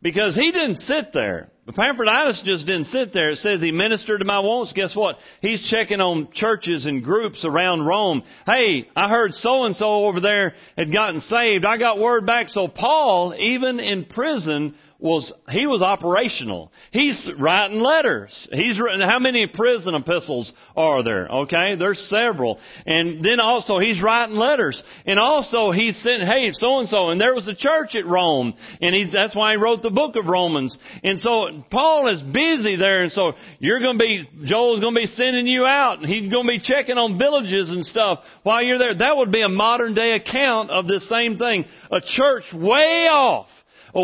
because 0.00 0.36
he 0.36 0.52
didn't 0.52 0.76
sit 0.76 1.12
there. 1.12 1.50
Epaphroditus 1.68 2.42
just 2.44 2.64
didn't 2.64 2.84
sit 2.84 3.12
there. 3.12 3.30
It 3.30 3.38
says 3.38 3.60
he 3.60 3.72
ministered 3.72 4.20
to 4.20 4.24
my 4.24 4.38
wants. 4.38 4.72
Guess 4.72 4.94
what? 4.94 5.16
He's 5.40 5.68
checking 5.68 6.00
on 6.00 6.30
churches 6.32 6.86
and 6.86 7.02
groups 7.02 7.44
around 7.44 7.84
Rome. 7.84 8.22
Hey, 8.46 8.88
I 8.94 9.08
heard 9.08 9.34
so 9.34 9.64
and 9.64 9.74
so 9.74 10.06
over 10.06 10.20
there 10.20 10.54
had 10.78 10.92
gotten 10.92 11.20
saved. 11.20 11.64
I 11.64 11.76
got 11.76 11.98
word 11.98 12.24
back. 12.24 12.50
So 12.50 12.68
Paul, 12.68 13.34
even 13.36 13.80
in 13.80 14.04
prison, 14.04 14.76
was 14.98 15.32
he 15.50 15.66
was 15.66 15.82
operational. 15.82 16.72
He's 16.90 17.30
writing 17.38 17.80
letters. 17.80 18.48
He's 18.50 18.80
written 18.80 19.00
how 19.00 19.18
many 19.18 19.46
prison 19.46 19.94
epistles 19.94 20.52
are 20.74 21.02
there? 21.02 21.28
Okay, 21.28 21.76
there's 21.76 22.08
several. 22.08 22.58
And 22.86 23.22
then 23.24 23.38
also 23.38 23.78
he's 23.78 24.02
writing 24.02 24.36
letters. 24.36 24.82
And 25.04 25.18
also 25.18 25.70
he's 25.70 25.96
saying, 25.98 26.20
hey, 26.20 26.50
so 26.52 26.78
and 26.78 26.88
so. 26.88 27.10
And 27.10 27.20
there 27.20 27.34
was 27.34 27.48
a 27.48 27.54
church 27.54 27.94
at 27.94 28.06
Rome, 28.06 28.54
and 28.80 28.94
he 28.94 29.10
that's 29.12 29.36
why 29.36 29.52
he 29.52 29.56
wrote 29.58 29.82
the 29.82 29.90
book 29.90 30.16
of 30.16 30.26
Romans. 30.26 30.78
And 31.04 31.20
so 31.20 31.55
Paul 31.70 32.08
is 32.12 32.22
busy 32.22 32.76
there, 32.76 33.02
and 33.02 33.12
so 33.12 33.32
you're 33.58 33.80
going 33.80 33.98
to 33.98 34.04
be 34.04 34.28
Joel's 34.44 34.80
going 34.80 34.94
to 34.94 35.00
be 35.00 35.06
sending 35.06 35.46
you 35.46 35.64
out, 35.66 35.98
and 35.98 36.08
he's 36.08 36.30
going 36.30 36.46
to 36.46 36.52
be 36.52 36.60
checking 36.60 36.98
on 36.98 37.18
villages 37.18 37.70
and 37.70 37.84
stuff 37.84 38.24
while 38.42 38.62
you're 38.62 38.78
there. 38.78 38.94
That 38.94 39.16
would 39.16 39.32
be 39.32 39.42
a 39.42 39.48
modern 39.48 39.94
day 39.94 40.12
account 40.12 40.70
of 40.70 40.86
this 40.86 41.08
same 41.08 41.38
thing. 41.38 41.64
A 41.90 42.00
church 42.00 42.52
way 42.52 43.08
off 43.08 43.48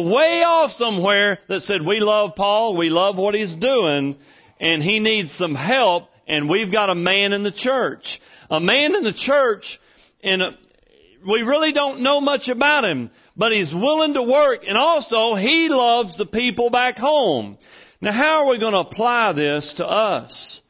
way 0.01 0.43
off 0.43 0.71
somewhere 0.73 1.39
that 1.49 1.61
said, 1.61 1.87
we 1.87 2.01
love 2.01 2.31
Paul, 2.35 2.77
we 2.77 2.89
love 2.89 3.17
what 3.17 3.35
he's 3.35 3.55
doing, 3.55 4.17
and 4.61 4.83
he 4.83 5.01
needs 5.01 5.33
some 5.33 5.55
help, 5.55 6.09
and 6.27 6.49
we've 6.49 6.73
got 6.73 6.89
a 6.89 6.95
man 6.95 7.33
in 7.33 7.43
the 7.43 7.53
church. 7.53 8.21
A 8.51 8.61
man 8.61 8.95
in 8.95 9.03
the 9.03 9.13
church, 9.13 9.79
and 10.23 10.43
uh, 10.43 10.47
we 11.31 11.43
really 11.43 11.73
don't 11.73 12.01
know 12.01 12.21
much 12.21 12.49
about 12.49 12.85
him, 12.85 13.11
but 13.37 13.53
he's 13.53 13.75
willing 13.75 14.15
to 14.15 14.23
work, 14.23 14.61
and 14.67 14.77
also 14.77 15.35
he 15.35 15.69
loves 15.69 16.17
the 16.17 16.27
people 16.27 16.71
back 16.71 16.99
home. 16.99 17.59
Now 18.01 18.13
how 18.13 18.43
are 18.43 18.51
we 18.51 18.59
going 18.59 18.73
to 18.73 18.81
apply 18.81 19.33
this 19.33 19.75
to 19.79 19.87
us? 19.87 20.61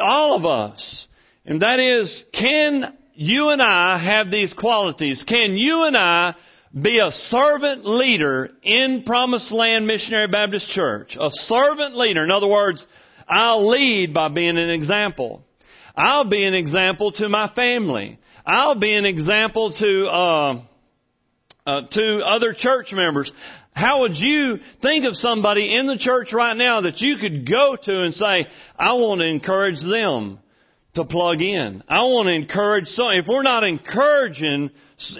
All 0.00 0.36
of 0.36 0.44
us. 0.44 1.06
And 1.46 1.62
that 1.62 1.78
is, 1.78 2.24
can 2.32 2.96
you 3.14 3.50
and 3.50 3.62
I 3.62 3.98
have 3.98 4.30
these 4.30 4.52
qualities? 4.52 5.22
Can 5.22 5.56
you 5.56 5.84
and 5.84 5.96
I 5.96 6.34
be 6.74 6.98
a 6.98 7.12
servant 7.12 7.86
leader 7.86 8.50
in 8.62 9.04
Promised 9.04 9.52
Land 9.52 9.86
Missionary 9.86 10.26
Baptist 10.26 10.68
Church. 10.68 11.16
A 11.20 11.30
servant 11.30 11.96
leader. 11.96 12.24
In 12.24 12.32
other 12.32 12.48
words, 12.48 12.84
I'll 13.28 13.68
lead 13.68 14.12
by 14.12 14.28
being 14.28 14.58
an 14.58 14.70
example. 14.70 15.44
I'll 15.96 16.28
be 16.28 16.44
an 16.44 16.54
example 16.54 17.12
to 17.12 17.28
my 17.28 17.48
family. 17.54 18.18
I'll 18.44 18.74
be 18.74 18.94
an 18.94 19.06
example 19.06 19.72
to 19.72 20.06
uh, 20.06 20.62
uh, 21.66 21.82
to 21.90 22.20
other 22.24 22.52
church 22.52 22.92
members. 22.92 23.30
How 23.72 24.00
would 24.00 24.16
you 24.16 24.58
think 24.82 25.04
of 25.04 25.16
somebody 25.16 25.74
in 25.74 25.86
the 25.86 25.98
church 25.98 26.32
right 26.32 26.56
now 26.56 26.82
that 26.82 27.00
you 27.00 27.16
could 27.16 27.50
go 27.50 27.76
to 27.82 28.02
and 28.02 28.14
say, 28.14 28.46
I 28.78 28.92
want 28.92 29.20
to 29.20 29.26
encourage 29.26 29.80
them 29.80 30.40
to 30.94 31.04
plug 31.04 31.40
in. 31.40 31.82
I 31.88 32.02
want 32.02 32.28
to 32.28 32.34
encourage 32.34 32.86
some, 32.86 33.06
if 33.12 33.26
we're 33.26 33.42
not 33.42 33.64
encouraging 33.64 34.70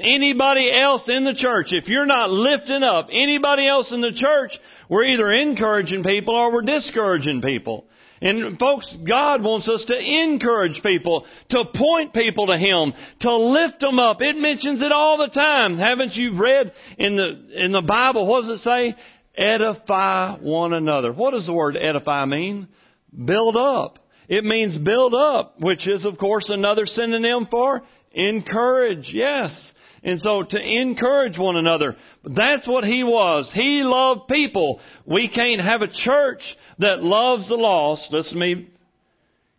anybody 0.01 0.71
else 0.71 1.09
in 1.09 1.25
the 1.25 1.35
church, 1.35 1.69
if 1.73 1.89
you're 1.89 2.07
not 2.07 2.31
lifting 2.31 2.85
up 2.85 3.09
anybody 3.11 3.67
else 3.67 3.93
in 3.93 4.01
the 4.01 4.13
church, 4.13 4.57
we're 4.89 5.07
either 5.07 5.33
encouraging 5.33 6.05
people 6.05 6.37
or 6.37 6.53
we're 6.53 6.63
discouraging 6.63 7.43
people. 7.43 7.87
And 8.25 8.59
folks, 8.59 8.97
God 9.07 9.45
wants 9.45 9.69
us 9.69 9.85
to 9.85 9.95
encourage 9.95 10.83
people, 10.83 11.27
to 11.51 11.67
point 11.75 12.15
people 12.15 12.47
to 12.47 12.57
Him, 12.57 12.95
to 13.21 13.37
lift 13.37 13.81
them 13.81 13.99
up. 13.99 14.23
It 14.23 14.39
mentions 14.39 14.81
it 14.81 14.93
all 14.93 15.19
the 15.19 15.29
time. 15.29 15.77
Haven't 15.77 16.17
you 16.17 16.35
read 16.35 16.73
in 16.97 17.17
the, 17.17 17.65
in 17.65 17.73
the 17.73 17.83
Bible, 17.83 18.27
what 18.27 18.41
does 18.41 18.61
it 18.61 18.63
say? 18.63 18.95
Edify 19.37 20.39
one 20.39 20.73
another. 20.73 21.13
What 21.13 21.33
does 21.33 21.47
the 21.47 21.53
word 21.53 21.77
edify 21.77 22.25
mean? 22.25 22.69
Build 23.15 23.59
up. 23.59 23.99
It 24.27 24.43
means 24.43 24.79
build 24.79 25.15
up, 25.15 25.61
which 25.61 25.87
is 25.87 26.07
of 26.07 26.17
course 26.17 26.49
another 26.49 26.87
synonym 26.87 27.47
for 27.51 27.83
encourage. 28.13 29.13
Yes. 29.13 29.73
And 30.05 30.21
so 30.21 30.43
to 30.43 30.61
encourage 30.61 31.39
one 31.39 31.57
another. 31.57 31.97
That's 32.23 32.69
what 32.69 32.85
he 32.85 33.03
was. 33.03 33.51
He 33.53 33.83
loved 33.83 34.29
people. 34.29 34.81
We 35.07 35.29
can't 35.29 35.63
have 35.63 35.81
a 35.81 35.89
church 35.89 36.57
that 36.79 37.03
loves 37.03 37.49
the 37.49 37.57
lost. 37.57 38.13
Listen 38.13 38.39
to 38.39 38.41
me. 38.41 38.69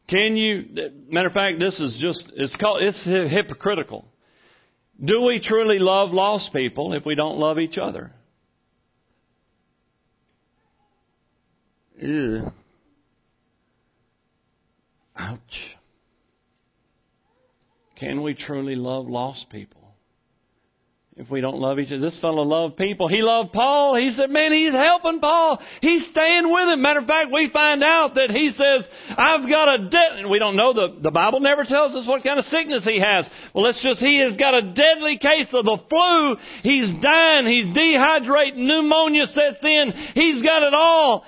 Can 0.07 0.37
you, 0.37 0.65
matter 1.09 1.29
of 1.29 1.33
fact, 1.33 1.59
this 1.59 1.79
is 1.79 1.97
just, 1.99 2.31
it's 2.35 2.55
called, 2.55 2.83
it's 2.83 3.03
hypocritical. 3.03 4.05
Do 5.03 5.23
we 5.23 5.39
truly 5.39 5.79
love 5.79 6.11
lost 6.11 6.53
people 6.53 6.93
if 6.93 7.07
we 7.07 7.15
don't 7.15 7.39
love 7.39 7.57
each 7.57 7.79
other? 7.79 8.11
Ew. 11.99 12.51
Ouch. 15.17 15.75
Can 17.95 18.21
we 18.21 18.35
truly 18.35 18.75
love 18.75 19.07
lost 19.07 19.49
people? 19.49 19.84
If 21.17 21.29
we 21.29 21.39
don't 21.39 21.59
love 21.59 21.79
each 21.79 21.93
other, 21.93 22.01
this 22.01 22.19
fellow 22.19 22.43
loved 22.43 22.75
people. 22.75 23.07
He 23.07 23.21
loved 23.21 23.53
Paul. 23.53 23.95
He 23.95 24.11
said, 24.11 24.29
man, 24.29 24.51
he's 24.51 24.73
helping 24.73 25.21
Paul. 25.21 25.63
He's 25.79 26.05
staying 26.07 26.51
with 26.51 26.67
him. 26.67 26.81
Matter 26.81 26.99
of 26.99 27.05
fact, 27.05 27.31
we 27.31 27.49
find 27.49 27.81
out 27.81 28.15
that 28.15 28.31
he 28.31 28.51
says, 28.51 28.85
I've 29.11 29.47
got 29.47 29.79
a 29.79 29.89
dead, 29.89 30.11
and 30.17 30.29
we 30.29 30.39
don't 30.39 30.57
know 30.57 30.73
the, 30.73 30.97
the 30.99 31.11
Bible 31.11 31.39
never 31.39 31.63
tells 31.63 31.95
us 31.95 32.05
what 32.05 32.21
kind 32.21 32.37
of 32.37 32.43
sickness 32.45 32.83
he 32.83 32.99
has. 32.99 33.29
Well, 33.53 33.63
let's 33.63 33.81
just, 33.81 34.01
he 34.01 34.19
has 34.19 34.35
got 34.35 34.55
a 34.55 34.73
deadly 34.73 35.17
case 35.17 35.47
of 35.53 35.63
the 35.63 35.79
flu. 35.89 36.35
He's 36.63 36.93
dying. 37.01 37.47
He's 37.47 37.73
dehydrated. 37.73 38.59
Pneumonia 38.59 39.25
sets 39.27 39.63
in. 39.63 39.93
He's 40.15 40.43
got 40.43 40.63
it 40.63 40.73
all. 40.73 41.23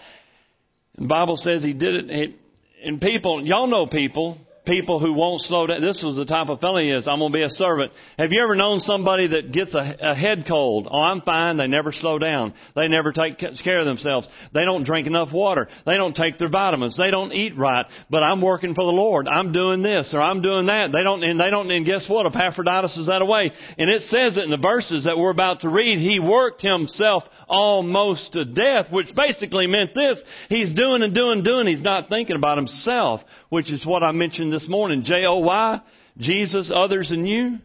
The 0.98 1.08
Bible 1.08 1.38
says 1.38 1.64
he 1.64 1.72
did 1.72 2.10
it, 2.10 2.36
and 2.84 3.00
people, 3.00 3.42
y'all 3.46 3.68
know 3.68 3.88
people, 3.88 4.38
people 4.68 5.00
who 5.00 5.14
won't 5.14 5.42
slow 5.42 5.66
down. 5.66 5.82
This 5.82 6.04
was 6.04 6.16
the 6.18 6.26
type 6.26 6.50
of 6.50 6.60
fellow 6.60 6.80
he 6.80 6.92
is. 6.92 7.08
I'm 7.08 7.20
going 7.20 7.32
to 7.32 7.38
be 7.38 7.44
a 7.44 7.50
servant. 7.50 7.94
Have 8.20 8.30
you 8.32 8.44
ever 8.44 8.54
known 8.54 8.80
somebody 8.80 9.28
that 9.28 9.52
gets 9.52 9.74
a, 9.74 9.96
a 10.02 10.14
head 10.14 10.46
cold? 10.48 10.88
Oh, 10.92 11.00
I'm 11.00 11.22
fine. 11.22 11.58
They 11.58 11.68
never 11.68 11.92
slow 11.92 12.20
down. 12.20 12.54
They 12.76 12.88
never 12.88 13.12
take 13.12 13.40
care 13.40 13.80
of 13.80 13.86
themselves. 13.86 14.30
They 14.54 14.66
don't 14.66 14.84
drink 14.84 15.08
enough 15.08 15.32
water. 15.32 15.68
They 15.86 15.96
don't 15.96 16.16
take 16.16 16.38
their 16.38 16.50
vitamins. 16.50 16.98
They 16.98 17.10
don't 17.10 17.32
eat 17.32 17.58
right. 17.58 17.86
But 18.10 18.24
I'm 18.24 18.42
working 18.42 18.76
for 18.76 18.84
the 18.84 18.92
Lord. 18.92 19.28
I'm 19.28 19.52
doing 19.52 19.82
this 19.82 20.14
or 20.14 20.20
I'm 20.20 20.42
doing 20.42 20.68
that. 20.68 20.92
They 20.92 21.04
don't, 21.04 21.24
and 21.24 21.40
they 21.40 21.50
don't, 21.50 21.72
and 21.72 21.86
guess 21.86 22.08
what? 22.10 22.26
Epaphroditus 22.26 22.98
is 22.98 23.08
that 23.08 23.22
away. 23.22 23.52
And 23.78 23.90
it 23.90 24.04
says 24.04 24.38
it 24.38 24.44
in 24.44 24.52
the 24.52 24.58
verses 24.58 25.06
that 25.06 25.18
we're 25.18 25.32
about 25.32 25.62
to 25.62 25.70
read. 25.70 26.00
He 26.00 26.20
worked 26.20 26.62
himself 26.62 27.24
almost 27.48 28.34
to 28.34 28.46
death, 28.46 28.92
which 28.92 29.14
basically 29.16 29.68
meant 29.68 29.92
this. 29.94 30.22
He's 30.50 30.74
doing 30.74 31.02
and 31.02 31.14
doing, 31.14 31.40
and 31.40 31.44
doing. 31.44 31.68
He's 31.68 31.82
not 31.82 32.10
thinking 32.10 32.36
about 32.36 32.58
himself, 32.58 33.22
which 33.50 33.72
is 33.72 33.86
what 33.86 34.04
I 34.04 34.12
mentioned 34.12 34.52
this 34.52 34.68
morning. 34.68 35.04
J-O-Y, 35.04 35.82
Jesus, 36.18 36.72
others, 36.74 37.12
and 37.12 37.28
you. 37.28 37.60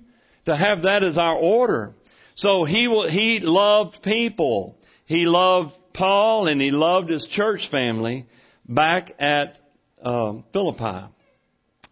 To 0.46 0.56
have 0.56 0.82
that 0.82 1.04
as 1.04 1.18
our 1.18 1.36
order. 1.36 1.94
So 2.34 2.64
he, 2.64 2.88
he 3.10 3.38
loved 3.40 4.02
people. 4.02 4.76
He 5.06 5.24
loved 5.24 5.72
Paul 5.92 6.48
and 6.48 6.60
he 6.60 6.70
loved 6.70 7.10
his 7.10 7.26
church 7.26 7.70
family 7.70 8.26
back 8.68 9.12
at 9.20 9.58
um, 10.02 10.44
Philippi. 10.52 11.06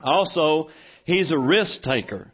Also, 0.00 0.68
he's 1.04 1.30
a 1.30 1.38
risk 1.38 1.82
taker. 1.82 2.32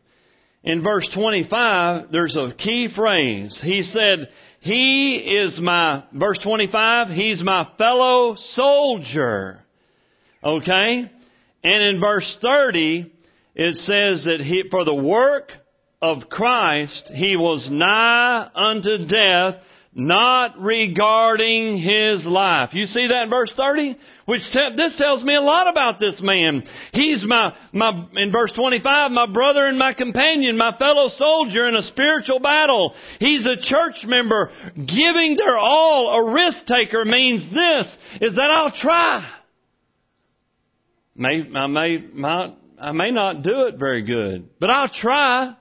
In 0.67 0.83
verse 0.83 1.09
25, 1.15 2.11
there's 2.11 2.37
a 2.37 2.53
key 2.53 2.89
phrase. 2.93 3.61
He 3.63 3.83
said, 3.83 4.31
He 4.59 5.15
is 5.15 5.61
my, 5.61 6.03
verse 6.13 6.39
25, 6.39 7.09
He's 7.09 7.41
my 7.45 7.69
fellow 7.79 8.35
soldier. 8.35 9.61
Okay? 10.43 11.09
And 11.63 11.83
in 11.83 12.01
verse 12.01 12.37
30, 12.43 13.13
it 13.55 13.77
says 13.77 14.25
that 14.25 14.41
he, 14.41 14.65
for 14.69 14.85
the 14.85 14.95
work 14.95 15.53
of 16.03 16.29
Christ, 16.29 17.11
He 17.15 17.37
was 17.37 17.71
nigh 17.71 18.51
unto 18.53 19.07
death, 19.07 19.63
not 19.97 20.61
regarding 20.61 21.79
his 21.79 22.27
life. 22.27 22.75
You 22.75 22.85
see 22.85 23.07
that 23.07 23.23
in 23.23 23.31
verse 23.31 23.51
30? 23.57 23.97
Which 24.27 24.43
te- 24.53 24.77
this 24.77 24.95
tells 24.97 25.25
me 25.25 25.35
a 25.35 25.41
lot 25.41 25.69
about 25.69 25.99
this 25.99 26.21
man. 26.21 26.65
He's 26.93 27.25
my, 27.27 27.57
my, 27.73 28.07
in 28.15 28.31
verse 28.31 28.53
25, 28.53 29.11
my 29.11 29.27
brother 29.27 29.65
and 29.65 29.79
my 29.79 29.95
companion, 29.95 30.59
my 30.59 30.77
fellow 30.77 31.09
soldier 31.09 31.67
in 31.67 31.77
a 31.77 31.83
spiritual 31.83 32.41
battle. 32.41 32.95
He's 33.21 33.47
a 33.47 33.57
church 33.57 34.05
member. 34.05 34.51
Giving 34.75 35.37
their 35.37 35.57
all, 35.57 36.29
a 36.29 36.33
risk 36.33 36.67
taker 36.67 37.07
means 37.07 37.49
this, 37.49 37.97
is 38.21 38.37
that 38.37 38.51
I'll 38.51 38.73
try. 38.73 39.27
May, 41.15 41.51
I 41.57 41.67
may, 41.69 41.99
my, 42.13 42.53
I 42.79 42.93
may 42.93 43.13
not 43.13 43.43
do 43.43 43.69
it 43.69 43.79
very 43.79 44.03
good, 44.03 44.51
but 44.61 44.69
I'll 44.69 44.91
try. 44.91 45.57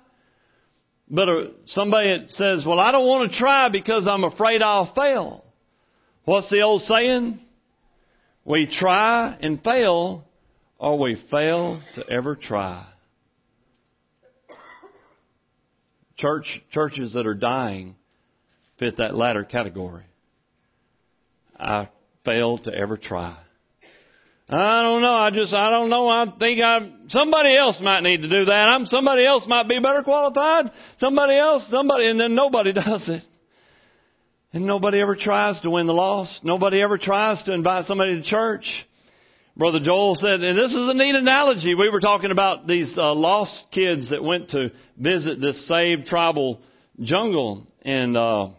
But 1.10 1.30
uh, 1.30 1.34
somebody 1.66 2.26
says, 2.30 2.66
well, 2.66 2.80
I 2.80 2.92
don't 2.92 3.06
want 3.06 3.32
to 3.32 3.38
try 3.38 3.70
because 3.70 4.08
I'm 4.08 4.24
afraid 4.24 4.62
I'll 4.64 4.92
fail. 4.94 5.44
What's 6.24 6.50
the 6.50 6.62
old 6.62 6.82
saying? 6.82 7.40
We 8.44 8.68
try 8.68 9.38
and 9.40 9.64
fail, 9.64 10.26
or 10.78 11.00
we 11.00 11.22
fail 11.30 11.82
to 11.96 12.10
ever 12.10 12.36
try. 12.36 12.88
Church, 16.18 16.62
churches 16.72 17.14
that 17.14 17.28
are 17.28 17.34
dying 17.34 17.96
fit 18.80 18.98
that 18.98 19.16
latter 19.16 19.44
category. 19.44 20.04
I 21.58 21.90
fail 22.24 22.58
to 22.60 22.74
ever 22.74 22.98
try. 22.98 23.38
I 24.48 24.84
don't 24.84 25.02
know. 25.02 25.14
I 25.14 25.32
just, 25.32 25.54
I 25.54 25.72
don't 25.72 25.90
know. 25.90 26.08
I 26.08 26.26
think 26.40 26.60
I, 26.64 26.92
somebody 27.08 27.58
else 27.58 27.82
might 27.82 28.04
need 28.04 28.22
to 28.22 28.30
do 28.30 28.46
that. 28.46 28.52
I'm, 28.52 28.86
somebody 28.86 29.26
else 29.26 29.48
might 29.48 29.68
be 29.68 29.80
better 29.80 30.04
qualified. 30.04 30.72
Somebody 31.00 31.36
else, 31.36 31.68
somebody, 31.70 32.08
and 32.08 32.20
then 32.20 32.36
nobody 32.36 32.72
does 32.74 33.10
it. 33.10 33.24
And 34.54 34.66
nobody 34.68 35.02
ever 35.02 35.16
tries 35.16 35.60
to 35.62 35.72
win 35.72 35.88
the 35.88 35.94
lost. 35.94 36.46
Nobody 36.46 36.82
ever 36.82 36.98
tries 36.98 37.44
to 37.44 37.54
invite 37.54 37.86
somebody 37.86 38.22
to 38.22 38.24
church. 38.24 38.86
Brother 39.58 39.80
Joel 39.80 40.16
said, 40.16 40.42
and 40.42 40.58
this 40.58 40.72
is 40.72 40.90
a 40.90 40.94
neat 40.94 41.16
analogy. 41.16 41.76
We 41.76 41.90
were 41.90 42.00
talking 42.00 42.32
about 42.32 42.68
these 42.68 42.96
uh, 42.98 43.14
lost 43.14 43.66
kids 43.72 44.12
that 44.12 44.24
went 44.24 44.50
to 44.52 44.70
visit 44.98 45.42
this 45.42 45.68
saved 45.68 46.06
tribal 46.06 46.62
jungle 47.00 47.66
in, 47.82 48.16
uh, 48.16 48.50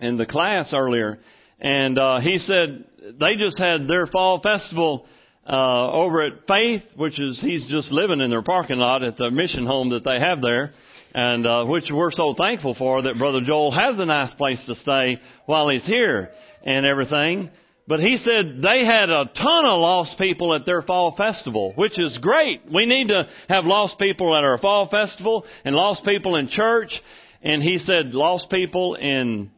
in 0.00 0.18
the 0.18 0.26
class 0.26 0.74
earlier. 0.74 1.18
And, 1.62 1.98
uh, 1.98 2.20
he 2.20 2.38
said, 2.38 2.84
they 3.18 3.36
just 3.36 3.58
had 3.58 3.88
their 3.88 4.06
fall 4.06 4.40
festival 4.40 5.06
uh, 5.46 5.90
over 5.92 6.22
at 6.22 6.46
Faith, 6.46 6.82
which 6.96 7.20
is 7.20 7.40
he's 7.40 7.66
just 7.66 7.90
living 7.90 8.20
in 8.20 8.30
their 8.30 8.42
parking 8.42 8.76
lot 8.76 9.04
at 9.04 9.16
the 9.16 9.30
mission 9.30 9.66
home 9.66 9.90
that 9.90 10.04
they 10.04 10.18
have 10.20 10.40
there, 10.40 10.72
and 11.14 11.46
uh, 11.46 11.64
which 11.64 11.90
we're 11.92 12.10
so 12.10 12.34
thankful 12.34 12.74
for 12.74 13.02
that 13.02 13.18
Brother 13.18 13.40
Joel 13.40 13.70
has 13.72 13.98
a 13.98 14.04
nice 14.04 14.34
place 14.34 14.64
to 14.66 14.74
stay 14.74 15.18
while 15.46 15.68
he's 15.68 15.86
here 15.86 16.30
and 16.64 16.86
everything. 16.86 17.50
But 17.88 18.00
he 18.00 18.16
said 18.16 18.62
they 18.62 18.84
had 18.84 19.10
a 19.10 19.24
ton 19.24 19.64
of 19.66 19.80
lost 19.80 20.16
people 20.16 20.54
at 20.54 20.64
their 20.64 20.82
fall 20.82 21.16
festival, 21.16 21.72
which 21.74 21.98
is 21.98 22.18
great. 22.18 22.62
We 22.72 22.86
need 22.86 23.08
to 23.08 23.28
have 23.48 23.64
lost 23.64 23.98
people 23.98 24.36
at 24.36 24.44
our 24.44 24.58
fall 24.58 24.88
festival 24.88 25.44
and 25.64 25.74
lost 25.74 26.04
people 26.04 26.36
in 26.36 26.48
church. 26.48 27.02
And 27.42 27.60
he 27.60 27.78
said 27.78 28.14
lost 28.14 28.50
people 28.50 28.94
in 28.94 29.50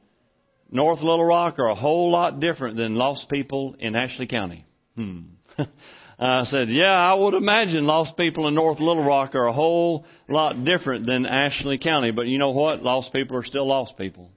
North 0.71 1.01
Little 1.01 1.25
Rock 1.25 1.59
are 1.59 1.69
a 1.69 1.75
whole 1.75 2.11
lot 2.11 2.41
different 2.41 2.77
than 2.77 2.95
lost 2.97 3.29
people 3.29 3.77
in 3.79 3.95
Ashley 3.95 4.27
County. 4.27 4.65
Hmm. 4.97 5.21
I 6.19 6.45
said, 6.45 6.69
yeah, 6.69 6.93
I 6.93 7.15
would 7.15 7.35
imagine 7.35 7.85
lost 7.85 8.17
people 8.17 8.47
in 8.47 8.55
North 8.55 8.81
Little 8.81 9.05
Rock 9.05 9.35
are 9.35 9.47
a 9.47 9.53
whole 9.53 10.05
lot 10.29 10.65
different 10.65 11.07
than 11.07 11.27
Ashley 11.27 11.79
County. 11.79 12.13
But 12.13 12.27
you 12.27 12.39
know 12.39 12.51
what? 12.51 12.83
Lost 12.83 13.13
people 13.13 13.37
are 13.37 13.45
still 13.45 13.67
lost 13.67 13.99
people. 13.99 14.31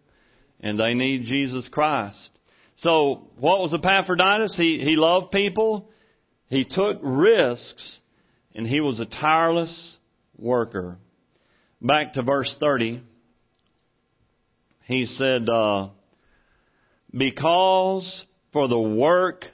And 0.60 0.80
they 0.80 0.96
need 0.96 1.24
Jesus 1.24 1.68
Christ. 1.68 2.32
So, 2.78 3.28
what 3.38 3.60
was 3.60 3.74
Epaphroditus? 3.74 4.56
He, 4.58 4.80
he 4.80 4.96
loved 4.96 5.32
people. 5.32 5.90
He 6.48 6.66
took 6.66 7.00
risks. 7.04 8.00
And 8.56 8.66
he 8.66 8.82
was 8.82 9.00
a 9.00 9.06
tireless 9.06 9.98
worker. 10.36 10.98
Back 11.80 12.14
to 12.14 12.24
verse 12.24 12.56
30. 12.60 13.04
He 14.86 15.06
said, 15.06 15.48
uh, 15.48 15.90
because 17.18 18.26
for 18.54 18.68
the 18.68 18.80
work 18.80 19.46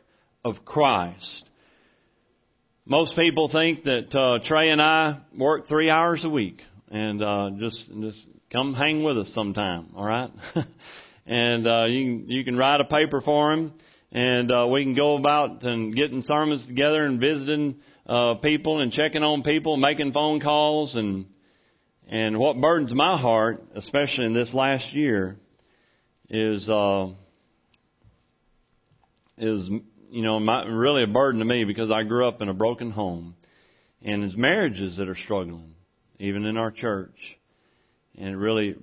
of 0.44 0.66
Christ. 0.66 1.50
Most 2.86 3.16
people 3.16 3.50
think 3.50 3.84
that 3.84 4.14
uh, 4.14 4.44
Trey 4.46 4.70
and 4.70 4.82
I 4.82 5.22
work 5.38 5.68
three 5.68 5.90
hours 5.90 6.26
a 6.26 6.30
week, 6.30 6.62
and 6.92 7.24
uh, 7.24 7.52
just 7.58 7.90
just 8.02 8.28
come 8.52 8.74
hang 8.74 9.04
with 9.04 9.18
us 9.18 9.34
sometime, 9.34 9.94
all 9.96 10.06
right? 10.06 10.30
and 11.26 11.66
uh, 11.66 11.86
you 11.86 12.04
can 12.04 12.30
you 12.30 12.44
can 12.44 12.58
write 12.58 12.82
a 12.82 12.86
paper 12.86 13.22
for 13.22 13.54
him, 13.54 13.72
and 14.12 14.52
uh, 14.52 14.68
we 14.68 14.84
can 14.84 14.96
go 14.96 15.16
about 15.16 15.64
and 15.64 15.96
getting 15.96 16.22
sermons 16.22 16.66
together 16.66 17.06
and 17.06 17.22
visiting 17.22 17.78
uh, 18.06 18.36
people 18.36 18.82
and 18.82 18.92
checking 18.92 19.24
on 19.24 19.44
people, 19.44 19.78
making 19.78 20.12
phone 20.12 20.42
calls, 20.42 20.96
and 20.96 21.26
and 22.10 22.38
what 22.38 22.60
burdens 22.60 22.94
my 22.94 23.18
heart, 23.18 23.64
especially 23.76 24.26
in 24.26 24.34
this 24.34 24.54
last 24.54 24.94
year, 24.94 25.38
is. 26.30 26.70
Uh, 26.70 27.12
is, 29.38 29.70
you 30.10 30.22
know, 30.22 30.40
my, 30.40 30.66
really 30.66 31.04
a 31.04 31.08
burden 31.08 31.40
to 31.40 31.46
me 31.46 31.64
because 31.64 31.92
I 31.92 32.04
grew 32.04 32.28
up 32.28 32.42
in 32.42 32.50
a 32.50 32.54
broken 32.54 32.92
home. 32.92 33.36
And 34.02 34.24
it's 34.24 34.36
marriages 34.36 34.98
that 34.98 35.08
are 35.08 35.16
struggling, 35.16 35.76
even 36.20 36.46
in 36.46 36.58
our 36.58 36.72
church. 36.72 37.38
And 38.18 38.30
it 38.30 38.38
really 38.38 38.76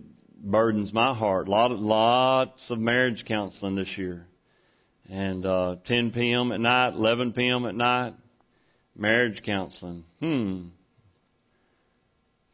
burdens 0.42 0.92
my 0.92 1.14
heart. 1.14 1.46
Lot 1.46 1.72
of, 1.72 1.78
lots 1.78 2.70
of 2.70 2.78
marriage 2.78 3.24
counseling 3.26 3.74
this 3.74 3.98
year. 3.98 4.26
And, 5.08 5.44
uh, 5.44 5.76
10 5.84 6.12
p.m. 6.12 6.52
at 6.52 6.60
night, 6.60 6.94
11 6.94 7.32
p.m. 7.32 7.66
at 7.66 7.74
night, 7.74 8.14
marriage 8.96 9.42
counseling. 9.44 10.04
Hmm. 10.20 10.68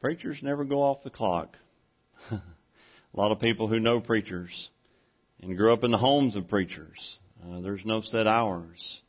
Preachers 0.00 0.38
never 0.42 0.64
go 0.64 0.82
off 0.82 1.04
the 1.04 1.10
clock. 1.10 1.56
a 2.30 2.40
lot 3.12 3.32
of 3.32 3.40
people 3.40 3.68
who 3.68 3.78
know 3.78 4.00
preachers 4.00 4.70
and 5.40 5.56
grew 5.56 5.72
up 5.72 5.84
in 5.84 5.90
the 5.90 5.98
homes 5.98 6.34
of 6.34 6.48
preachers 6.48 7.18
uh, 7.42 7.60
there's 7.60 7.84
no 7.84 8.00
set 8.00 8.26
hours. 8.26 9.02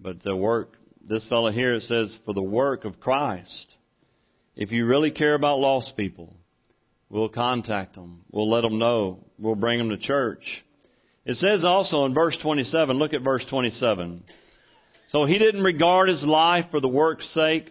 But 0.00 0.22
the 0.22 0.34
work, 0.34 0.76
this 1.08 1.26
fellow 1.28 1.50
here, 1.50 1.78
says, 1.80 2.18
for 2.24 2.34
the 2.34 2.42
work 2.42 2.84
of 2.84 3.00
Christ. 3.00 3.74
If 4.56 4.72
you 4.72 4.86
really 4.86 5.10
care 5.10 5.34
about 5.34 5.60
lost 5.60 5.96
people, 5.96 6.34
we'll 7.08 7.28
contact 7.28 7.94
them. 7.94 8.24
We'll 8.30 8.50
let 8.50 8.62
them 8.62 8.78
know. 8.78 9.24
We'll 9.38 9.54
bring 9.54 9.78
them 9.78 9.90
to 9.90 9.96
church. 9.96 10.64
It 11.24 11.36
says 11.36 11.64
also 11.64 12.04
in 12.04 12.14
verse 12.14 12.36
27, 12.42 12.96
look 12.96 13.14
at 13.14 13.22
verse 13.22 13.44
27. 13.48 14.24
So 15.10 15.24
he 15.24 15.38
didn't 15.38 15.62
regard 15.62 16.08
his 16.08 16.24
life 16.24 16.66
for 16.70 16.80
the 16.80 16.88
work's 16.88 17.32
sake. 17.32 17.70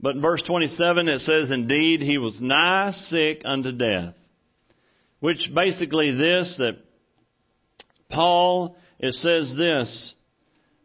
But 0.00 0.16
in 0.16 0.22
verse 0.22 0.42
27 0.42 1.08
it 1.08 1.20
says, 1.20 1.50
Indeed, 1.50 2.00
he 2.00 2.16
was 2.16 2.40
nigh 2.40 2.92
sick 2.92 3.42
unto 3.44 3.72
death. 3.72 4.14
Which 5.20 5.50
basically 5.54 6.14
this, 6.14 6.56
that 6.58 6.78
Paul 8.08 8.76
it 9.00 9.14
says 9.14 9.54
this, 9.56 10.14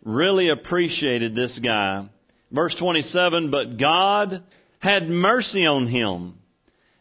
really 0.04 0.50
appreciated 0.50 1.36
this 1.36 1.60
guy 1.60 2.08
verse 2.56 2.74
27, 2.76 3.52
but 3.52 3.78
God 3.78 4.44
had 4.80 5.10
mercy 5.10 5.66
on 5.66 5.88
him. 5.88 6.36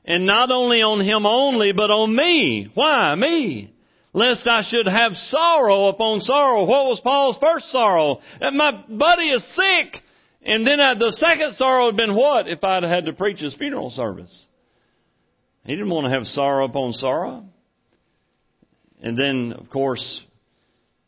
And 0.04 0.26
not 0.26 0.50
only 0.50 0.82
on 0.82 1.00
him 1.00 1.24
only, 1.24 1.72
but 1.72 1.90
on 1.90 2.14
me. 2.14 2.68
Why? 2.74 3.14
Me. 3.14 3.72
Lest 4.12 4.46
I 4.46 4.62
should 4.62 4.86
have 4.86 5.16
sorrow 5.16 5.86
upon 5.86 6.20
sorrow. 6.20 6.64
What 6.64 6.86
was 6.86 7.00
Paul's 7.00 7.38
first 7.38 7.70
sorrow? 7.70 8.20
That 8.40 8.52
my 8.52 8.84
buddy 8.88 9.30
is 9.30 9.42
sick. 9.54 10.02
And 10.42 10.66
then 10.66 10.78
the 10.98 11.10
second 11.10 11.54
sorrow 11.54 11.86
had 11.86 11.96
been 11.96 12.14
what? 12.14 12.48
If 12.48 12.62
I'd 12.62 12.82
had 12.82 13.06
to 13.06 13.14
preach 13.14 13.40
his 13.40 13.54
funeral 13.54 13.90
service. 13.90 14.46
He 15.64 15.72
didn't 15.72 15.88
want 15.88 16.06
to 16.06 16.12
have 16.12 16.26
sorrow 16.26 16.66
upon 16.66 16.92
sorrow. 16.92 17.44
And 19.00 19.16
then, 19.16 19.54
of 19.58 19.70
course, 19.70 20.22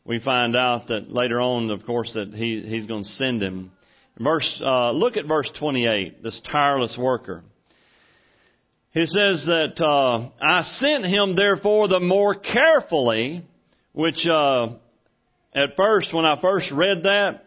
we 0.07 0.19
find 0.19 0.55
out 0.55 0.87
that 0.87 1.11
later 1.11 1.41
on, 1.41 1.69
of 1.69 1.85
course, 1.85 2.13
that 2.13 2.33
he, 2.33 2.61
he's 2.65 2.85
going 2.85 3.03
to 3.03 3.09
send 3.09 3.43
him. 3.43 3.71
Verse, 4.17 4.61
uh, 4.65 4.91
look 4.91 5.17
at 5.17 5.27
verse 5.27 5.51
28, 5.59 6.23
this 6.23 6.41
tireless 6.49 6.97
worker. 6.97 7.43
He 8.91 9.05
says 9.05 9.45
that, 9.45 9.79
uh, 9.83 10.29
I 10.41 10.61
sent 10.63 11.05
him 11.05 11.35
therefore 11.35 11.89
the 11.89 11.99
more 11.99 12.35
carefully, 12.35 13.43
which, 13.91 14.25
uh, 14.25 14.69
at 15.53 15.75
first, 15.75 16.13
when 16.13 16.25
I 16.25 16.39
first 16.39 16.71
read 16.71 17.03
that, 17.03 17.43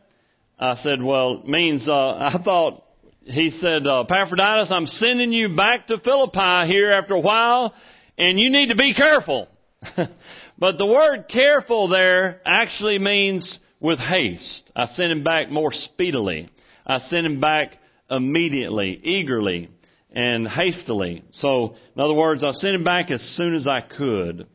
I 0.58 0.76
said, 0.76 1.02
well, 1.02 1.42
means, 1.44 1.88
uh, 1.88 1.92
I 1.92 2.40
thought, 2.44 2.84
he 3.24 3.50
said, 3.50 3.86
uh, 3.86 4.02
Epaphroditus, 4.02 4.70
I'm 4.70 4.86
sending 4.86 5.32
you 5.32 5.56
back 5.56 5.86
to 5.86 5.98
Philippi 5.98 6.70
here 6.70 6.92
after 6.92 7.14
a 7.14 7.20
while, 7.20 7.74
and 8.18 8.38
you 8.38 8.50
need 8.50 8.68
to 8.68 8.76
be 8.76 8.92
careful. 8.92 9.48
but 10.60 10.78
the 10.78 10.86
word 10.86 11.24
careful 11.28 11.88
there 11.88 12.40
actually 12.44 12.98
means 12.98 13.58
with 13.80 13.98
haste. 13.98 14.70
I 14.76 14.84
sent 14.84 15.10
him 15.10 15.24
back 15.24 15.50
more 15.50 15.72
speedily. 15.72 16.50
I 16.86 16.98
sent 16.98 17.24
him 17.24 17.40
back 17.40 17.78
immediately, 18.10 19.00
eagerly, 19.02 19.70
and 20.12 20.46
hastily. 20.46 21.24
So, 21.32 21.76
in 21.96 22.02
other 22.02 22.14
words, 22.14 22.44
I 22.44 22.50
sent 22.50 22.74
him 22.74 22.84
back 22.84 23.10
as 23.10 23.22
soon 23.22 23.54
as 23.54 23.66
I 23.66 23.80
could. 23.80 24.46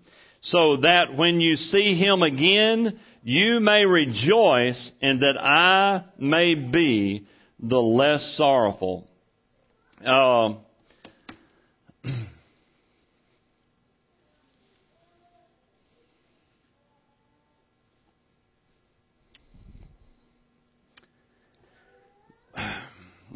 So 0.42 0.78
that 0.78 1.18
when 1.18 1.42
you 1.42 1.56
see 1.56 1.96
him 1.96 2.22
again, 2.22 3.00
you 3.24 3.60
may 3.60 3.84
rejoice 3.86 4.92
and 5.02 5.22
that 5.22 5.42
I 5.42 6.04
may 6.20 6.54
be 6.54 7.26
the 7.60 7.82
less 7.82 8.36
sorrowful. 8.38 9.08
Uh, 10.06 10.56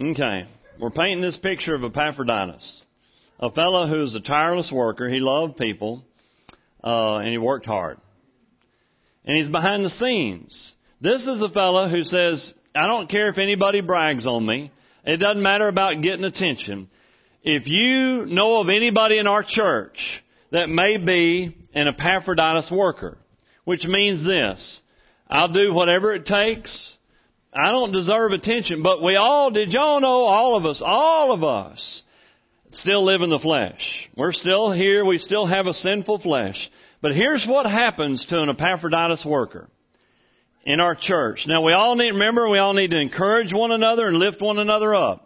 okay, 0.01 0.45
we're 0.79 0.89
painting 0.89 1.21
this 1.21 1.37
picture 1.37 1.75
of 1.75 1.83
Epaphroditus, 1.83 2.83
a 3.39 3.51
fellow 3.51 3.87
who's 3.87 4.15
a 4.15 4.21
tireless 4.21 4.71
worker. 4.71 5.09
He 5.09 5.19
loved 5.19 5.57
people, 5.57 6.03
uh, 6.83 7.17
and 7.17 7.29
he 7.29 7.37
worked 7.37 7.65
hard 7.65 7.99
and 9.29 9.37
he's 9.37 9.49
behind 9.49 9.85
the 9.85 9.91
scenes. 9.91 10.73
This 11.01 11.21
is 11.21 11.41
a 11.41 11.49
fellow 11.49 11.87
who 11.87 12.01
says, 12.01 12.51
I 12.75 12.87
don't 12.87 13.09
care 13.09 13.29
if 13.29 13.37
anybody 13.37 13.81
brags 13.81 14.25
on 14.25 14.43
me. 14.43 14.71
It 15.05 15.17
doesn't 15.17 15.41
matter 15.41 15.67
about 15.67 16.01
getting 16.01 16.23
attention. 16.23 16.89
If 17.43 17.67
you 17.67 18.25
know 18.25 18.59
of 18.59 18.69
anybody 18.69 19.19
in 19.19 19.27
our 19.27 19.43
church 19.43 20.23
that 20.51 20.67
may 20.67 20.97
be 20.97 21.55
an 21.75 21.87
Epaphroditus 21.87 22.71
worker, 22.71 23.19
which 23.65 23.85
means 23.85 24.25
this, 24.25 24.81
I'll 25.27 25.53
do 25.53 25.73
whatever 25.73 26.11
it 26.13 26.25
takes. 26.25 26.97
I 27.53 27.71
don't 27.71 27.91
deserve 27.91 28.31
attention, 28.31 28.83
but 28.83 29.01
we 29.01 29.15
all, 29.15 29.49
did 29.49 29.73
y'all 29.73 29.99
know, 29.99 30.25
all 30.25 30.55
of 30.55 30.65
us, 30.65 30.81
all 30.85 31.33
of 31.33 31.43
us, 31.43 32.03
still 32.69 33.03
live 33.03 33.21
in 33.21 33.29
the 33.29 33.39
flesh. 33.39 34.09
We're 34.15 34.33
still 34.33 34.71
here, 34.71 35.03
we 35.03 35.17
still 35.17 35.45
have 35.45 35.65
a 35.65 35.73
sinful 35.73 36.19
flesh. 36.19 36.69
But 37.01 37.15
here's 37.15 37.47
what 37.47 37.65
happens 37.65 38.25
to 38.27 38.41
an 38.41 38.49
Epaphroditus 38.49 39.25
worker 39.25 39.67
in 40.63 40.79
our 40.79 40.95
church. 40.95 41.45
Now 41.47 41.63
we 41.63 41.73
all 41.73 41.95
need, 41.95 42.11
remember, 42.11 42.47
we 42.47 42.59
all 42.59 42.73
need 42.73 42.91
to 42.91 42.99
encourage 42.99 43.51
one 43.53 43.71
another 43.71 44.07
and 44.07 44.17
lift 44.17 44.41
one 44.41 44.59
another 44.59 44.93
up. 44.93 45.25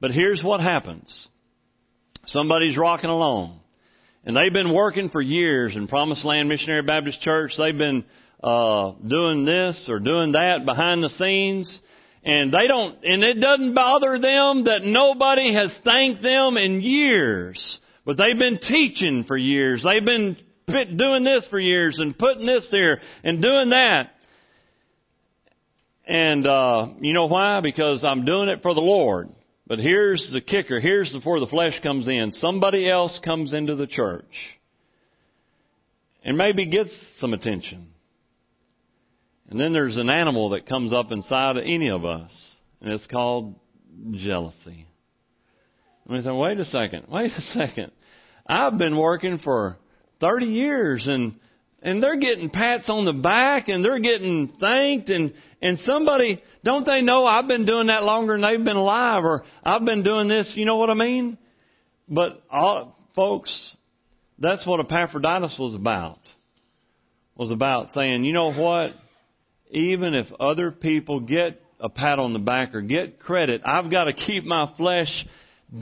But 0.00 0.10
here's 0.10 0.42
what 0.42 0.60
happens. 0.60 1.28
Somebody's 2.26 2.76
rocking 2.76 3.10
along. 3.10 3.60
And 4.24 4.36
they've 4.36 4.52
been 4.52 4.74
working 4.74 5.08
for 5.08 5.22
years 5.22 5.74
in 5.76 5.88
Promised 5.88 6.26
Land 6.26 6.48
Missionary 6.48 6.82
Baptist 6.82 7.22
Church. 7.22 7.54
They've 7.56 7.76
been 7.76 8.04
uh, 8.42 8.92
doing 9.06 9.44
this 9.44 9.88
or 9.88 9.98
doing 9.98 10.32
that 10.32 10.64
behind 10.64 11.02
the 11.02 11.10
scenes. 11.10 11.80
And 12.22 12.52
they 12.52 12.66
don't, 12.66 13.02
and 13.04 13.24
it 13.24 13.40
doesn't 13.40 13.74
bother 13.74 14.18
them 14.18 14.64
that 14.64 14.82
nobody 14.84 15.54
has 15.54 15.74
thanked 15.84 16.22
them 16.22 16.56
in 16.56 16.82
years. 16.82 17.80
But 18.04 18.16
they've 18.16 18.38
been 18.38 18.58
teaching 18.58 19.24
for 19.24 19.36
years. 19.36 19.84
They've 19.84 20.04
been 20.04 20.36
doing 20.66 21.24
this 21.24 21.46
for 21.48 21.58
years 21.58 21.98
and 21.98 22.16
putting 22.16 22.46
this 22.46 22.68
there 22.70 23.00
and 23.24 23.42
doing 23.42 23.70
that. 23.70 24.10
And 26.06 26.46
uh, 26.46 26.86
you 27.00 27.14
know 27.14 27.26
why? 27.26 27.60
Because 27.60 28.04
I'm 28.04 28.24
doing 28.24 28.48
it 28.48 28.62
for 28.62 28.74
the 28.74 28.80
Lord. 28.80 29.30
But 29.66 29.78
here's 29.78 30.30
the 30.32 30.40
kicker. 30.40 30.80
Here's 30.80 31.12
before 31.12 31.38
the 31.38 31.46
flesh 31.46 31.80
comes 31.80 32.08
in. 32.08 32.32
Somebody 32.32 32.90
else 32.90 33.20
comes 33.24 33.54
into 33.54 33.76
the 33.76 33.86
church 33.86 34.58
and 36.24 36.36
maybe 36.36 36.66
gets 36.66 36.92
some 37.18 37.32
attention. 37.32 37.88
And 39.50 39.58
then 39.58 39.72
there's 39.72 39.96
an 39.96 40.08
animal 40.08 40.50
that 40.50 40.66
comes 40.66 40.92
up 40.92 41.10
inside 41.10 41.56
of 41.56 41.64
any 41.66 41.90
of 41.90 42.04
us, 42.04 42.56
and 42.80 42.92
it's 42.92 43.06
called 43.06 43.56
jealousy. 44.12 44.86
And 46.04 46.16
we 46.16 46.22
think, 46.22 46.38
wait 46.38 46.58
a 46.60 46.64
second, 46.64 47.06
wait 47.10 47.32
a 47.32 47.42
second. 47.42 47.90
I've 48.46 48.78
been 48.78 48.96
working 48.96 49.38
for 49.38 49.76
30 50.20 50.46
years 50.46 51.08
and 51.08 51.34
and 51.82 52.02
they're 52.02 52.18
getting 52.18 52.50
pats 52.50 52.90
on 52.90 53.06
the 53.06 53.12
back 53.12 53.68
and 53.68 53.82
they're 53.82 54.00
getting 54.00 54.48
thanked 54.60 55.08
and 55.08 55.32
and 55.62 55.78
somebody 55.78 56.42
don't 56.62 56.84
they 56.84 57.00
know 57.00 57.24
I've 57.24 57.48
been 57.48 57.64
doing 57.64 57.86
that 57.86 58.02
longer 58.02 58.34
than 58.34 58.42
they've 58.42 58.64
been 58.64 58.76
alive 58.76 59.24
or 59.24 59.44
I've 59.64 59.84
been 59.84 60.02
doing 60.02 60.28
this, 60.28 60.54
you 60.56 60.64
know 60.64 60.76
what 60.76 60.90
I 60.90 60.94
mean? 60.94 61.38
But 62.08 62.42
all 62.50 62.98
folks, 63.14 63.76
that's 64.38 64.66
what 64.66 64.80
Epaphroditus 64.80 65.58
was 65.58 65.74
about. 65.74 66.18
Was 67.36 67.50
about 67.50 67.88
saying, 67.90 68.24
you 68.24 68.34
know 68.34 68.52
what? 68.52 68.94
Even 69.70 70.14
if 70.14 70.26
other 70.38 70.70
people 70.70 71.20
get 71.20 71.62
a 71.78 71.88
pat 71.88 72.18
on 72.18 72.32
the 72.32 72.38
back 72.38 72.74
or 72.74 72.80
get 72.80 73.20
credit, 73.20 73.62
I've 73.64 73.90
got 73.90 74.04
to 74.04 74.12
keep 74.12 74.44
my 74.44 74.72
flesh 74.76 75.26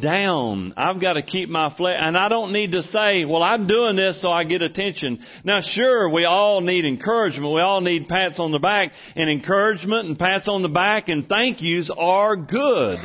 down. 0.00 0.74
I've 0.76 1.00
got 1.00 1.14
to 1.14 1.22
keep 1.22 1.48
my 1.48 1.74
flesh, 1.74 1.96
and 1.98 2.16
I 2.16 2.28
don't 2.28 2.52
need 2.52 2.72
to 2.72 2.82
say, 2.82 3.24
well, 3.24 3.42
I'm 3.42 3.66
doing 3.66 3.96
this 3.96 4.20
so 4.20 4.30
I 4.30 4.44
get 4.44 4.60
attention. 4.60 5.20
Now 5.44 5.60
sure, 5.62 6.10
we 6.10 6.24
all 6.24 6.60
need 6.60 6.84
encouragement. 6.84 7.54
We 7.54 7.62
all 7.62 7.80
need 7.80 8.08
pats 8.08 8.38
on 8.38 8.52
the 8.52 8.58
back, 8.58 8.92
and 9.16 9.30
encouragement 9.30 10.06
and 10.06 10.18
pats 10.18 10.48
on 10.48 10.62
the 10.62 10.68
back 10.68 11.08
and 11.08 11.26
thank 11.28 11.62
yous 11.62 11.90
are 11.96 12.36
good. 12.36 12.98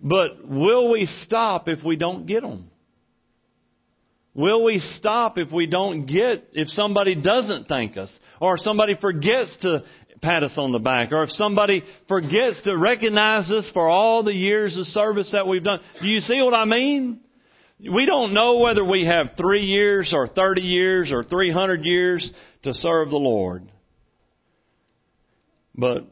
But 0.00 0.46
will 0.46 0.90
we 0.90 1.06
stop 1.06 1.68
if 1.68 1.82
we 1.84 1.96
don't 1.96 2.26
get 2.26 2.42
them? 2.42 2.70
Will 4.34 4.64
we 4.64 4.80
stop 4.80 5.38
if 5.38 5.52
we 5.52 5.66
don't 5.66 6.06
get, 6.06 6.48
if 6.52 6.68
somebody 6.68 7.14
doesn't 7.14 7.68
thank 7.68 7.96
us, 7.96 8.18
or 8.40 8.58
somebody 8.58 8.96
forgets 9.00 9.56
to 9.58 9.84
pat 10.20 10.42
us 10.42 10.58
on 10.58 10.72
the 10.72 10.80
back, 10.80 11.12
or 11.12 11.22
if 11.22 11.30
somebody 11.30 11.84
forgets 12.08 12.60
to 12.62 12.76
recognize 12.76 13.50
us 13.52 13.70
for 13.70 13.88
all 13.88 14.24
the 14.24 14.34
years 14.34 14.76
of 14.76 14.86
service 14.86 15.30
that 15.32 15.46
we've 15.46 15.62
done. 15.62 15.80
Do 16.00 16.08
you 16.08 16.20
see 16.20 16.42
what 16.42 16.54
I 16.54 16.64
mean? 16.64 17.20
We 17.78 18.06
don't 18.06 18.32
know 18.32 18.58
whether 18.58 18.84
we 18.84 19.04
have 19.04 19.36
three 19.36 19.64
years 19.64 20.12
or 20.12 20.26
30 20.26 20.62
years 20.62 21.12
or 21.12 21.22
300 21.22 21.84
years 21.84 22.32
to 22.62 22.74
serve 22.74 23.10
the 23.10 23.16
Lord. 23.16 23.70
But 25.76 26.06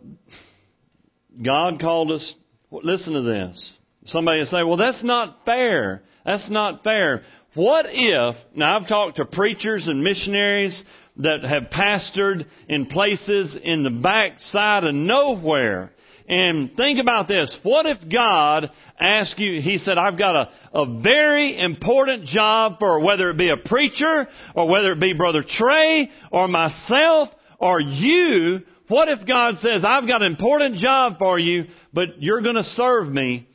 God 1.40 1.80
called 1.80 2.12
us, 2.12 2.34
listen 2.70 3.14
to 3.14 3.22
this. 3.22 3.78
Somebody 4.06 4.40
will 4.40 4.46
say, 4.46 4.62
well, 4.64 4.76
that's 4.76 5.02
not 5.02 5.44
fair. 5.44 6.02
That's 6.26 6.50
not 6.50 6.84
fair. 6.84 7.22
What 7.54 7.86
if, 7.88 8.36
now 8.54 8.78
I've 8.78 8.88
talked 8.88 9.16
to 9.16 9.26
preachers 9.26 9.86
and 9.86 10.02
missionaries 10.02 10.84
that 11.16 11.44
have 11.44 11.64
pastored 11.64 12.46
in 12.68 12.86
places 12.86 13.56
in 13.62 13.82
the 13.82 13.90
backside 13.90 14.84
of 14.84 14.94
nowhere. 14.94 15.92
And 16.28 16.74
think 16.76 16.98
about 16.98 17.28
this. 17.28 17.56
What 17.62 17.84
if 17.84 17.98
God 18.08 18.70
asked 18.98 19.38
you, 19.38 19.60
He 19.60 19.78
said, 19.78 19.98
I've 19.98 20.18
got 20.18 20.36
a, 20.36 20.50
a 20.72 21.00
very 21.00 21.58
important 21.58 22.24
job 22.24 22.76
for 22.78 23.00
whether 23.00 23.28
it 23.30 23.36
be 23.36 23.50
a 23.50 23.56
preacher 23.56 24.28
or 24.54 24.68
whether 24.68 24.92
it 24.92 25.00
be 25.00 25.12
Brother 25.12 25.42
Trey 25.42 26.10
or 26.30 26.48
myself 26.48 27.28
or 27.58 27.80
you. 27.80 28.60
What 28.88 29.08
if 29.08 29.26
God 29.26 29.58
says, 29.58 29.84
I've 29.84 30.08
got 30.08 30.22
an 30.22 30.30
important 30.30 30.76
job 30.76 31.18
for 31.18 31.38
you, 31.38 31.66
but 31.92 32.20
you're 32.22 32.42
going 32.42 32.56
to 32.56 32.64
serve 32.64 33.08
me 33.08 33.48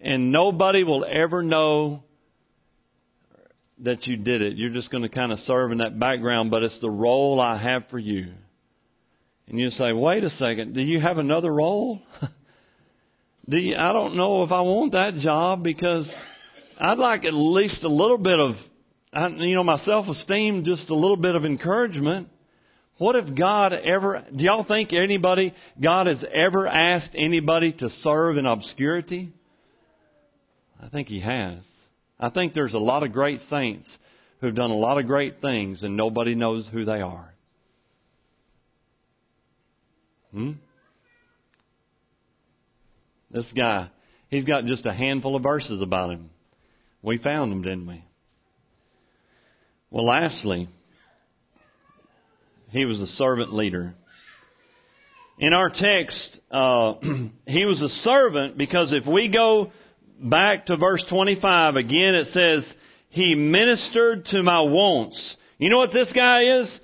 and 0.00 0.32
nobody 0.32 0.82
will 0.82 1.04
ever 1.08 1.42
know 1.42 2.02
that 3.80 4.06
you 4.06 4.16
did 4.16 4.42
it. 4.42 4.56
You're 4.56 4.72
just 4.72 4.90
going 4.90 5.02
to 5.02 5.08
kind 5.08 5.32
of 5.32 5.38
serve 5.40 5.72
in 5.72 5.78
that 5.78 5.98
background, 5.98 6.50
but 6.50 6.62
it's 6.62 6.80
the 6.80 6.90
role 6.90 7.40
I 7.40 7.56
have 7.56 7.88
for 7.90 7.98
you. 7.98 8.32
And 9.48 9.58
you 9.58 9.70
say, 9.70 9.92
wait 9.92 10.24
a 10.24 10.30
second, 10.30 10.74
do 10.74 10.82
you 10.82 11.00
have 11.00 11.18
another 11.18 11.52
role? 11.52 12.02
do 13.48 13.56
you, 13.56 13.76
I 13.76 13.92
don't 13.92 14.16
know 14.16 14.42
if 14.42 14.52
I 14.52 14.60
want 14.60 14.92
that 14.92 15.14
job 15.14 15.62
because 15.62 16.10
I'd 16.78 16.98
like 16.98 17.24
at 17.24 17.32
least 17.32 17.82
a 17.82 17.88
little 17.88 18.18
bit 18.18 18.38
of, 18.38 18.56
you 19.38 19.54
know, 19.54 19.64
my 19.64 19.78
self-esteem, 19.78 20.64
just 20.64 20.90
a 20.90 20.94
little 20.94 21.16
bit 21.16 21.34
of 21.34 21.46
encouragement. 21.46 22.28
What 22.98 23.16
if 23.16 23.34
God 23.34 23.72
ever, 23.72 24.26
do 24.34 24.44
y'all 24.44 24.64
think 24.64 24.92
anybody, 24.92 25.54
God 25.80 26.08
has 26.08 26.22
ever 26.30 26.66
asked 26.66 27.12
anybody 27.14 27.72
to 27.74 27.88
serve 27.88 28.36
in 28.36 28.44
obscurity? 28.44 29.32
I 30.82 30.88
think 30.88 31.08
He 31.08 31.20
has. 31.20 31.58
I 32.20 32.30
think 32.30 32.52
there's 32.52 32.74
a 32.74 32.78
lot 32.78 33.02
of 33.02 33.12
great 33.12 33.40
saints 33.48 33.96
who've 34.40 34.54
done 34.54 34.70
a 34.70 34.76
lot 34.76 34.98
of 34.98 35.06
great 35.06 35.40
things 35.40 35.82
and 35.82 35.96
nobody 35.96 36.34
knows 36.34 36.68
who 36.72 36.84
they 36.84 37.00
are. 37.00 37.32
Hmm? 40.32 40.52
This 43.30 43.50
guy, 43.54 43.90
he's 44.28 44.44
got 44.44 44.64
just 44.64 44.86
a 44.86 44.92
handful 44.92 45.36
of 45.36 45.42
verses 45.42 45.82
about 45.82 46.10
him. 46.10 46.30
We 47.02 47.18
found 47.18 47.52
him, 47.52 47.62
didn't 47.62 47.86
we? 47.86 48.04
Well, 49.90 50.06
lastly, 50.06 50.68
he 52.70 52.84
was 52.84 53.00
a 53.00 53.06
servant 53.06 53.52
leader. 53.52 53.94
In 55.38 55.54
our 55.54 55.70
text, 55.70 56.40
uh, 56.50 56.94
he 57.46 57.64
was 57.64 57.80
a 57.80 57.88
servant 57.88 58.58
because 58.58 58.92
if 58.92 59.06
we 59.06 59.28
go 59.28 59.72
back 60.18 60.66
to 60.66 60.76
verse 60.76 61.04
25 61.08 61.76
again, 61.76 62.14
it 62.14 62.26
says, 62.26 62.72
He 63.08 63.34
ministered 63.34 64.26
to 64.26 64.42
my 64.42 64.60
wants. 64.60 65.36
You 65.58 65.70
know 65.70 65.78
what 65.78 65.92
this 65.92 66.12
guy 66.12 66.60
is? 66.60 66.80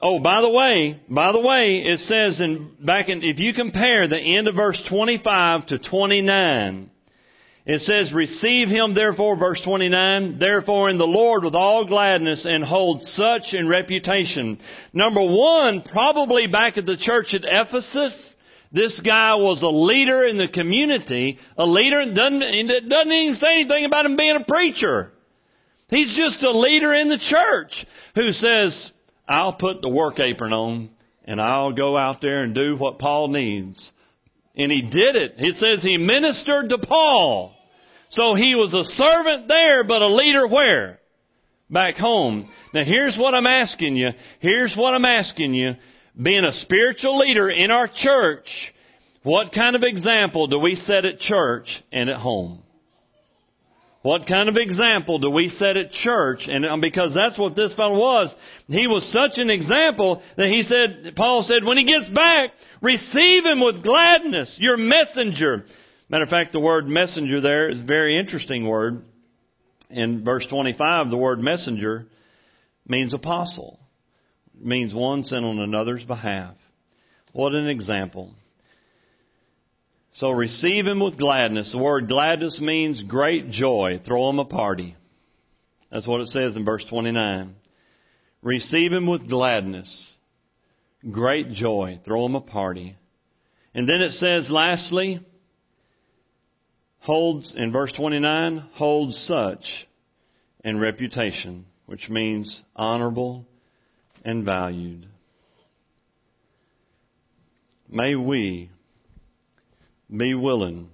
Oh, 0.00 0.18
by 0.18 0.40
the 0.40 0.50
way, 0.50 1.00
by 1.08 1.30
the 1.30 1.40
way, 1.40 1.82
it 1.84 2.00
says 2.00 2.40
in, 2.40 2.72
back 2.80 3.08
in, 3.08 3.22
if 3.22 3.38
you 3.38 3.54
compare 3.54 4.08
the 4.08 4.18
end 4.18 4.48
of 4.48 4.56
verse 4.56 4.82
25 4.88 5.66
to 5.66 5.78
29, 5.78 6.90
it 7.64 7.80
says, 7.82 8.12
receive 8.12 8.66
him 8.66 8.94
therefore, 8.94 9.36
verse 9.36 9.62
29, 9.62 10.40
therefore 10.40 10.90
in 10.90 10.98
the 10.98 11.06
Lord 11.06 11.44
with 11.44 11.54
all 11.54 11.86
gladness 11.86 12.44
and 12.44 12.64
hold 12.64 13.02
such 13.02 13.54
in 13.54 13.68
reputation. 13.68 14.58
Number 14.92 15.22
one, 15.22 15.82
probably 15.82 16.48
back 16.48 16.76
at 16.76 16.86
the 16.86 16.96
church 16.96 17.34
at 17.34 17.44
Ephesus, 17.44 18.34
this 18.72 19.00
guy 19.00 19.34
was 19.34 19.62
a 19.62 19.68
leader 19.68 20.24
in 20.24 20.38
the 20.38 20.48
community, 20.48 21.38
a 21.58 21.66
leader, 21.66 22.04
doesn't, 22.06 22.42
it 22.42 22.88
doesn't 22.88 23.12
even 23.12 23.36
say 23.36 23.60
anything 23.60 23.84
about 23.84 24.06
him 24.06 24.16
being 24.16 24.36
a 24.36 24.44
preacher. 24.44 25.12
He's 25.88 26.16
just 26.16 26.42
a 26.42 26.50
leader 26.50 26.94
in 26.94 27.08
the 27.08 27.18
church 27.18 27.86
who 28.14 28.30
says, 28.30 28.90
I'll 29.28 29.52
put 29.52 29.82
the 29.82 29.90
work 29.90 30.18
apron 30.18 30.54
on 30.54 30.90
and 31.24 31.38
I'll 31.38 31.72
go 31.72 31.98
out 31.98 32.22
there 32.22 32.42
and 32.42 32.54
do 32.54 32.76
what 32.76 32.98
Paul 32.98 33.28
needs. 33.28 33.92
And 34.56 34.72
he 34.72 34.82
did 34.82 35.16
it. 35.16 35.34
He 35.36 35.52
says 35.52 35.82
he 35.82 35.98
ministered 35.98 36.70
to 36.70 36.78
Paul. 36.78 37.54
So 38.08 38.34
he 38.34 38.54
was 38.54 38.74
a 38.74 38.84
servant 38.84 39.48
there, 39.48 39.84
but 39.84 40.02
a 40.02 40.14
leader 40.14 40.46
where? 40.46 40.98
Back 41.70 41.96
home. 41.96 42.50
Now 42.72 42.84
here's 42.84 43.16
what 43.18 43.34
I'm 43.34 43.46
asking 43.46 43.96
you. 43.96 44.10
Here's 44.40 44.74
what 44.74 44.94
I'm 44.94 45.04
asking 45.04 45.54
you. 45.54 45.72
Being 46.20 46.44
a 46.44 46.52
spiritual 46.52 47.18
leader 47.18 47.48
in 47.48 47.70
our 47.70 47.88
church, 47.88 48.74
what 49.22 49.52
kind 49.52 49.76
of 49.76 49.82
example 49.82 50.46
do 50.46 50.58
we 50.58 50.74
set 50.74 51.04
at 51.04 51.20
church 51.20 51.82
and 51.90 52.10
at 52.10 52.16
home? 52.16 52.62
What 54.02 54.26
kind 54.26 54.48
of 54.48 54.56
example 54.56 55.20
do 55.20 55.30
we 55.30 55.48
set 55.48 55.76
at 55.76 55.92
church? 55.92 56.48
And 56.48 56.66
um, 56.66 56.80
because 56.80 57.14
that's 57.14 57.38
what 57.38 57.54
this 57.54 57.72
fellow 57.74 57.96
was, 57.96 58.34
he 58.66 58.88
was 58.88 59.10
such 59.10 59.38
an 59.38 59.48
example 59.48 60.22
that 60.36 60.48
he 60.48 60.62
said, 60.62 61.14
Paul 61.14 61.42
said, 61.42 61.64
when 61.64 61.78
he 61.78 61.84
gets 61.84 62.10
back, 62.10 62.50
receive 62.82 63.44
him 63.44 63.60
with 63.60 63.84
gladness, 63.84 64.58
your 64.60 64.76
messenger. 64.76 65.64
Matter 66.08 66.24
of 66.24 66.30
fact, 66.30 66.52
the 66.52 66.58
word 66.58 66.88
messenger 66.88 67.40
there 67.40 67.70
is 67.70 67.78
a 67.78 67.84
very 67.84 68.18
interesting 68.18 68.66
word. 68.66 69.04
In 69.88 70.24
verse 70.24 70.46
25, 70.48 71.10
the 71.10 71.16
word 71.16 71.38
messenger 71.38 72.06
means 72.88 73.14
apostle. 73.14 73.78
Means 74.60 74.94
one 74.94 75.22
sin 75.22 75.44
on 75.44 75.58
another's 75.58 76.04
behalf. 76.04 76.54
What 77.32 77.54
an 77.54 77.68
example. 77.68 78.32
So 80.14 80.30
receive 80.30 80.86
him 80.86 81.00
with 81.00 81.18
gladness. 81.18 81.72
The 81.72 81.78
word 81.78 82.08
gladness 82.08 82.60
means 82.60 83.00
great 83.00 83.50
joy. 83.50 84.00
Throw 84.04 84.28
him 84.28 84.38
a 84.38 84.44
party. 84.44 84.94
That's 85.90 86.06
what 86.06 86.20
it 86.20 86.28
says 86.28 86.54
in 86.54 86.64
verse 86.64 86.84
29. 86.88 87.54
Receive 88.42 88.92
him 88.92 89.06
with 89.06 89.28
gladness. 89.28 90.16
Great 91.10 91.50
joy. 91.52 92.00
Throw 92.04 92.26
him 92.26 92.34
a 92.34 92.40
party. 92.40 92.96
And 93.74 93.88
then 93.88 94.02
it 94.02 94.12
says 94.12 94.50
lastly, 94.50 95.20
holds, 96.98 97.54
in 97.56 97.72
verse 97.72 97.92
29, 97.92 98.58
holds 98.74 99.18
such 99.26 99.88
in 100.62 100.78
reputation, 100.78 101.66
which 101.86 102.10
means 102.10 102.62
honorable 102.76 103.46
and 104.24 104.44
valued. 104.44 105.06
May 107.88 108.14
we 108.14 108.70
be 110.14 110.34
willing. 110.34 110.88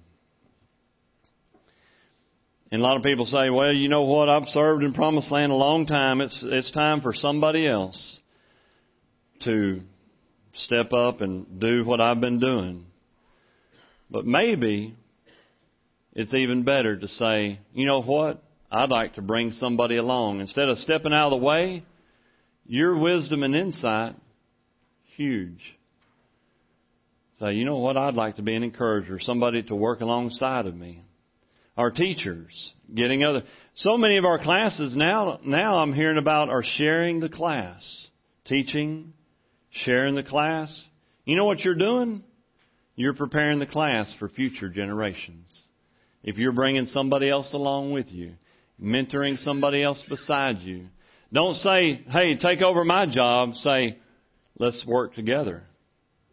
And 2.71 2.81
a 2.81 2.83
lot 2.83 2.97
of 2.97 3.03
people 3.03 3.25
say, 3.25 3.49
well, 3.49 3.73
you 3.73 3.89
know 3.89 4.03
what? 4.03 4.29
I've 4.29 4.47
served 4.47 4.83
in 4.83 4.93
promised 4.93 5.31
land 5.31 5.51
a 5.51 5.55
long 5.55 5.85
time. 5.85 6.21
It's, 6.21 6.43
it's 6.45 6.71
time 6.71 7.01
for 7.01 7.13
somebody 7.13 7.67
else 7.67 8.19
to 9.41 9.81
step 10.53 10.93
up 10.93 11.21
and 11.21 11.59
do 11.59 11.83
what 11.83 12.01
I've 12.01 12.21
been 12.21 12.39
doing. 12.39 12.85
But 14.11 14.25
maybe 14.25 14.95
it's 16.13 16.33
even 16.33 16.63
better 16.63 16.97
to 16.97 17.07
say, 17.07 17.59
you 17.73 17.85
know 17.85 18.01
what? 18.01 18.43
I'd 18.71 18.89
like 18.89 19.15
to 19.15 19.21
bring 19.21 19.51
somebody 19.51 19.97
along. 19.97 20.41
Instead 20.41 20.69
of 20.69 20.77
stepping 20.77 21.13
out 21.13 21.31
of 21.31 21.39
the 21.39 21.45
way, 21.45 21.83
your 22.69 22.95
wisdom 22.95 23.41
and 23.41 23.55
insight, 23.55 24.15
huge. 25.17 25.75
Say, 27.39 27.53
you 27.53 27.65
know 27.65 27.79
what? 27.79 27.97
I'd 27.97 28.13
like 28.13 28.35
to 28.35 28.43
be 28.43 28.55
an 28.55 28.63
encourager, 28.63 29.19
somebody 29.19 29.63
to 29.63 29.75
work 29.75 30.01
alongside 30.01 30.67
of 30.67 30.75
me. 30.75 31.03
Our 31.75 31.89
teachers, 31.89 32.73
getting 32.93 33.23
other. 33.23 33.43
So 33.73 33.97
many 33.97 34.17
of 34.17 34.25
our 34.25 34.37
classes 34.37 34.95
now, 34.95 35.39
now 35.43 35.79
I'm 35.79 35.93
hearing 35.93 36.19
about 36.19 36.49
are 36.49 36.61
sharing 36.61 37.19
the 37.19 37.29
class. 37.29 38.09
Teaching, 38.45 39.13
sharing 39.71 40.13
the 40.13 40.23
class. 40.23 40.87
You 41.25 41.37
know 41.37 41.45
what 41.45 41.61
you're 41.61 41.75
doing? 41.75 42.23
You're 42.95 43.15
preparing 43.15 43.57
the 43.59 43.65
class 43.65 44.13
for 44.19 44.29
future 44.29 44.69
generations. 44.69 45.63
If 46.21 46.37
you're 46.37 46.51
bringing 46.51 46.85
somebody 46.85 47.29
else 47.29 47.53
along 47.53 47.93
with 47.93 48.11
you, 48.11 48.33
mentoring 48.79 49.39
somebody 49.39 49.81
else 49.81 50.03
beside 50.07 50.59
you, 50.59 50.87
don't 51.31 51.55
say, 51.55 52.01
hey, 52.07 52.35
take 52.37 52.61
over 52.61 52.83
my 52.83 53.05
job. 53.05 53.55
Say, 53.55 53.97
let's 54.57 54.85
work 54.85 55.13
together 55.13 55.63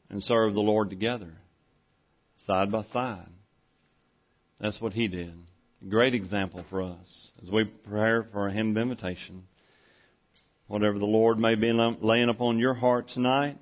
and 0.08 0.22
serve 0.22 0.54
the 0.54 0.60
Lord 0.60 0.90
together, 0.90 1.32
side 2.46 2.72
by 2.72 2.82
side. 2.84 3.28
That's 4.60 4.80
what 4.80 4.92
he 4.94 5.08
did. 5.08 5.34
A 5.82 5.88
great 5.88 6.14
example 6.14 6.64
for 6.70 6.82
us 6.82 7.30
as 7.42 7.50
we 7.50 7.64
prepare 7.64 8.26
for 8.32 8.48
a 8.48 8.52
hymn 8.52 8.70
of 8.70 8.82
invitation. 8.82 9.42
Whatever 10.66 10.98
the 10.98 11.04
Lord 11.04 11.38
may 11.38 11.54
be 11.54 11.72
laying 11.72 12.28
upon 12.28 12.58
your 12.58 12.74
heart 12.74 13.08
tonight. 13.08 13.58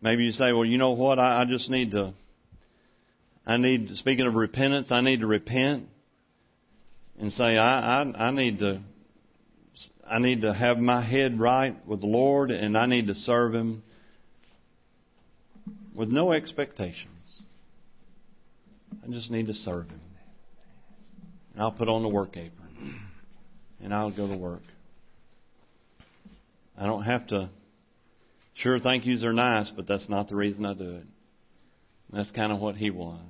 Maybe 0.00 0.24
you 0.24 0.32
say, 0.32 0.52
well, 0.52 0.64
you 0.64 0.78
know 0.78 0.92
what? 0.92 1.18
I, 1.18 1.42
I 1.42 1.44
just 1.44 1.68
need 1.68 1.90
to, 1.90 2.14
I 3.46 3.56
need, 3.56 3.90
speaking 3.96 4.26
of 4.26 4.34
repentance, 4.34 4.88
I 4.90 5.00
need 5.00 5.20
to 5.20 5.26
repent 5.26 5.88
and 7.18 7.32
say, 7.32 7.58
I, 7.58 8.02
I, 8.02 8.02
I 8.02 8.30
need 8.30 8.60
to, 8.60 8.80
I 10.08 10.18
need 10.18 10.42
to 10.42 10.52
have 10.52 10.78
my 10.78 11.02
head 11.02 11.38
right 11.38 11.76
with 11.86 12.00
the 12.00 12.06
Lord 12.06 12.50
and 12.50 12.76
I 12.76 12.86
need 12.86 13.08
to 13.08 13.14
serve 13.14 13.54
Him 13.54 13.82
with 15.94 16.10
no 16.10 16.32
expectations. 16.32 17.12
I 19.02 19.10
just 19.10 19.30
need 19.30 19.46
to 19.46 19.54
serve 19.54 19.88
Him. 19.88 20.00
And 21.54 21.62
I'll 21.62 21.72
put 21.72 21.88
on 21.88 22.02
the 22.02 22.08
work 22.08 22.36
apron. 22.36 23.00
And 23.80 23.92
I'll 23.92 24.10
go 24.10 24.28
to 24.28 24.36
work. 24.36 24.62
I 26.78 26.86
don't 26.86 27.02
have 27.02 27.26
to. 27.28 27.50
Sure, 28.54 28.78
thank 28.78 29.06
yous 29.06 29.24
are 29.24 29.32
nice, 29.32 29.70
but 29.70 29.86
that's 29.86 30.08
not 30.08 30.28
the 30.28 30.36
reason 30.36 30.64
I 30.64 30.74
do 30.74 30.96
it. 30.96 31.06
That's 32.12 32.30
kind 32.30 32.52
of 32.52 32.60
what 32.60 32.76
he 32.76 32.90
was. 32.90 33.20